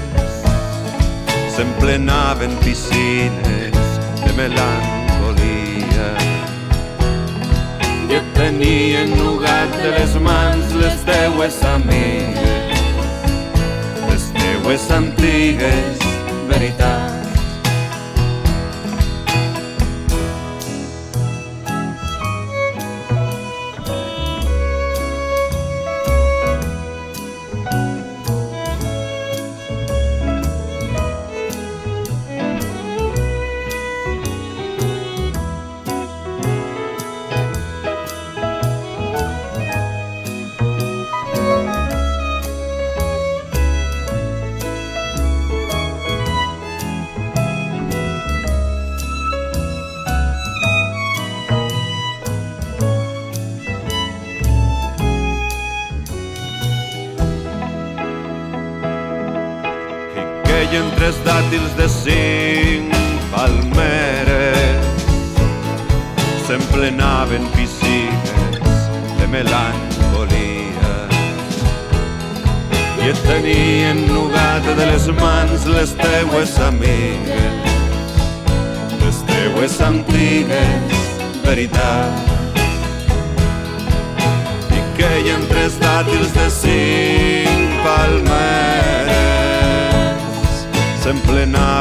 [1.57, 4.98] s'emplenaven piscines de melancolia
[8.39, 12.79] tenien nugat de les mans les teues amigues
[14.07, 16.07] les teues antigues
[16.53, 16.98] veritats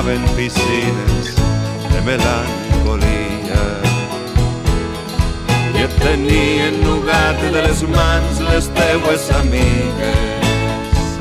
[0.08, 1.36] s'emplenaven piscines
[1.92, 3.64] de melancolia
[5.76, 11.20] i et tenien nugat de les mans les teues amigues,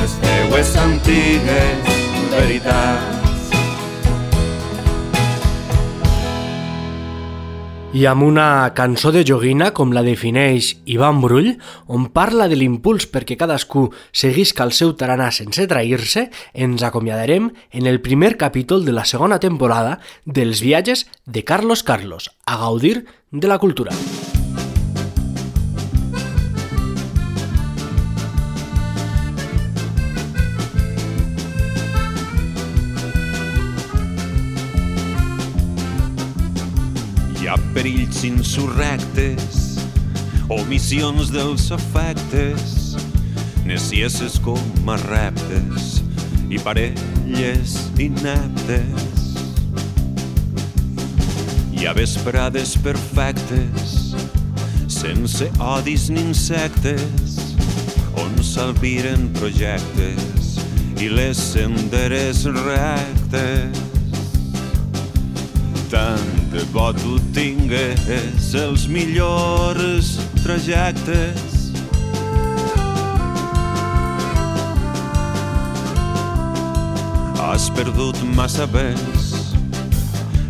[0.00, 1.94] les teues antigues
[2.30, 3.25] veritats.
[7.96, 11.54] I amb una cançó de joguina com la defineix Ivan Brull,
[11.88, 17.88] on parla de l'impuls perquè cadascú seguisca el seu taranà sense trair-se, ens acomiadarem en
[17.88, 23.48] el primer capítol de la segona temporada dels viatges de Carlos Carlos, a gaudir de
[23.48, 23.96] la cultura.
[37.76, 39.76] Perills insurrectes,
[40.48, 42.96] omissions dels efectes,
[43.68, 45.98] necieses com a reptes
[46.48, 49.26] i parelles ineptes.
[51.76, 54.14] Hi ha vesprades perfectes,
[54.88, 57.36] sense odis ni insectes,
[58.24, 60.56] on s'albiren projectes
[60.96, 63.95] i les senderes rectes
[65.90, 71.54] tant de bo tu tingués els millors trajectes.
[77.42, 79.28] Has perdut massa pes,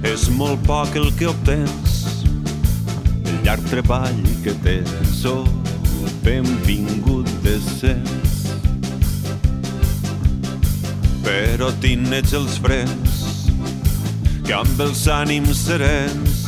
[0.06, 1.98] és molt poc el que obtens,
[3.26, 5.44] el llarg treball que tens, oh,
[6.24, 8.40] benvingut de sens.
[11.26, 13.15] Però tinets els frens
[14.46, 16.42] que amb els ànims serens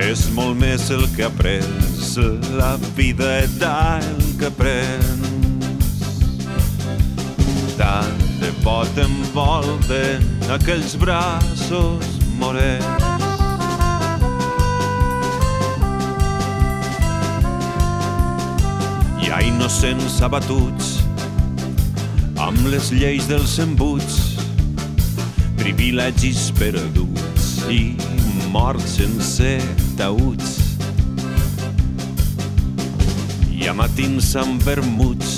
[0.00, 2.14] és molt més el que aprens,
[2.56, 5.26] la vida és el que aprens.
[7.76, 10.24] Tant de bo t'envolten
[10.56, 13.04] aquells braços morens.
[19.20, 20.96] Hi ha innocents abatuts
[22.40, 24.29] amb les lleis dels embuts
[25.60, 27.92] privilegis perduts i
[28.48, 29.50] morts sense
[29.98, 30.54] taüts.
[33.50, 35.34] Hi ha matins amb vermuts,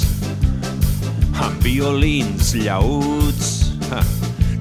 [1.42, 3.50] amb violins llauts,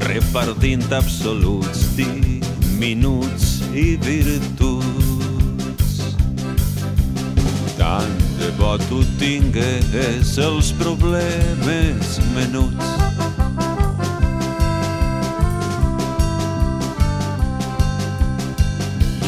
[0.08, 5.94] repartint absoluts, diminuts i virtuts.
[7.78, 13.01] Tant de bo tu tingués els problemes menuts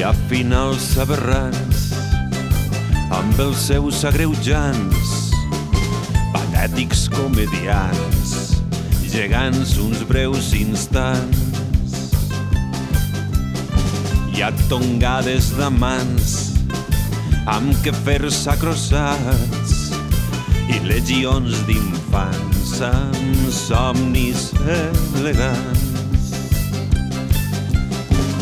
[0.01, 1.83] ha finals aberrants
[3.13, 5.13] amb els seus agreujants
[6.33, 8.33] patètics comedians
[9.13, 11.43] gegants uns breus instants
[14.33, 16.33] hi ha tongades d'amants
[17.45, 19.73] amb que fer sacrosats
[20.73, 24.49] i legions d'infants amb somnis
[25.19, 26.33] elegants.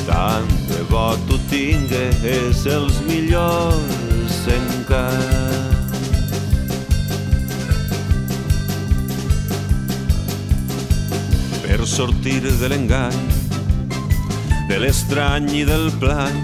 [0.08, 6.00] Tant de bo tu tingués els millors encants.
[11.66, 13.22] Per sortir de l'engany,
[14.70, 16.42] de l'estrany i del plan,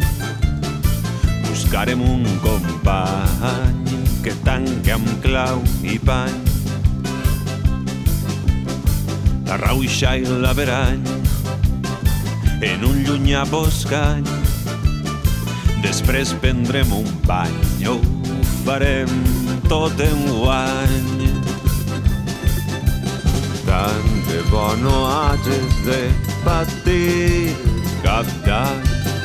[1.49, 6.43] buscarem un company que tanque amb clau i pany
[9.47, 11.26] la rauixa i l'averany
[12.61, 14.25] en un llunyà boscany
[15.83, 17.53] Després prendrem un bany,
[17.87, 17.97] ho
[18.65, 19.11] farem
[19.69, 21.27] tot en guany.
[23.67, 26.01] Tant de bo no hagis de
[26.43, 27.53] patir
[28.03, 29.16] cap dany.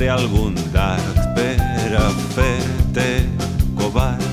[0.00, 3.28] Sempre algun dard per a fer-te
[3.76, 4.24] covard.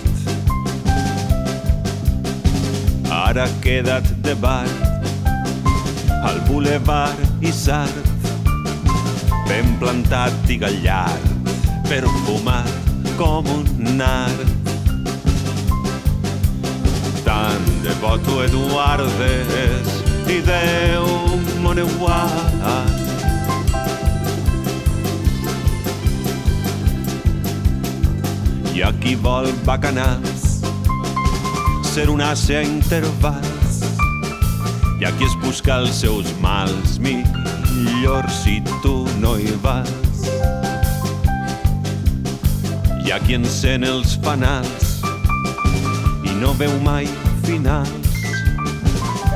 [3.11, 4.67] Ara queda't de bar
[6.23, 8.07] al boulevard Isard,
[9.47, 11.51] ben plantat i gallard,
[11.89, 12.71] perfumat
[13.17, 14.53] com un art.
[17.25, 19.99] Tant de bo tu Eduardes
[20.31, 21.11] i Déu
[21.59, 22.96] Moneuat.
[28.77, 30.41] Hi ha qui vol bacanals,
[31.81, 33.79] ser un asse a intervals.
[34.99, 40.27] Hi ha qui es busca els seus mals, millor si tu no hi vas.
[43.01, 44.91] Hi ha qui encén els fanals
[46.21, 47.09] i no veu mai
[47.47, 48.21] finals.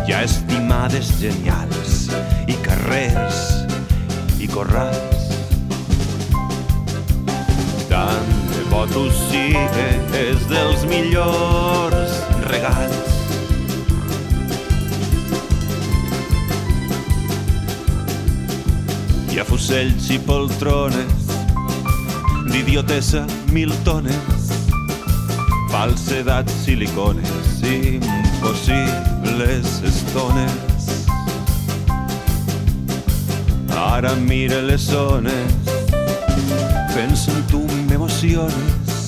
[0.05, 2.11] Hi ha estimades genials
[2.45, 3.41] i carrers
[4.37, 5.33] i corrals.
[7.89, 8.40] Tant
[8.71, 12.13] tu sigues dels millors
[12.47, 13.11] regals.
[19.31, 21.27] Hi ha fusells i poltrones
[22.51, 24.51] d'idiotesa mil tones
[25.71, 31.07] falsedats silicones impossibles estones
[33.75, 35.71] ara mira les zones
[36.93, 37.70] penso en tu
[38.11, 39.07] m'emociones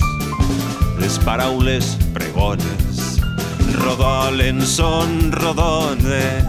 [1.00, 3.20] les paraules pregones
[3.82, 6.46] rodolen són rodones.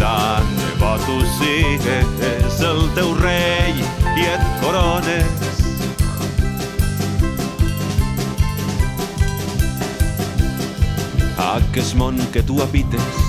[0.00, 5.48] Tant de bo tu sigues el teu rei i et corones.
[11.50, 13.22] Aquest món que tu habites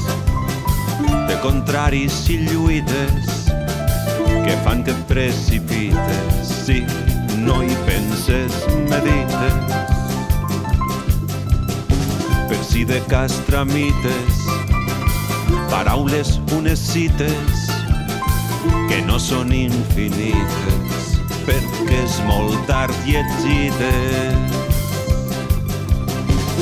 [1.30, 3.46] de contraris i lluites
[4.46, 6.86] que fan que et precipites si
[7.38, 8.54] no hi penses,
[8.90, 9.54] medites.
[12.50, 14.42] Per si de cas tramites
[15.72, 17.66] paraules, unes cites
[18.90, 21.16] que no són infinites
[21.48, 24.60] perquè és molt tard i exites.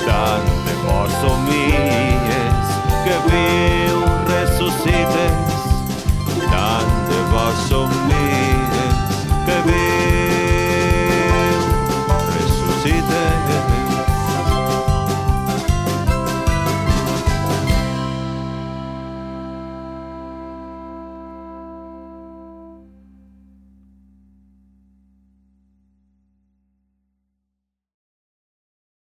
[0.06, 5.60] Tant de por somies que viu ressuscites,
[6.48, 8.49] tant de por somies
[9.62, 11.60] bebeu,
[12.34, 13.29] ressuscitei.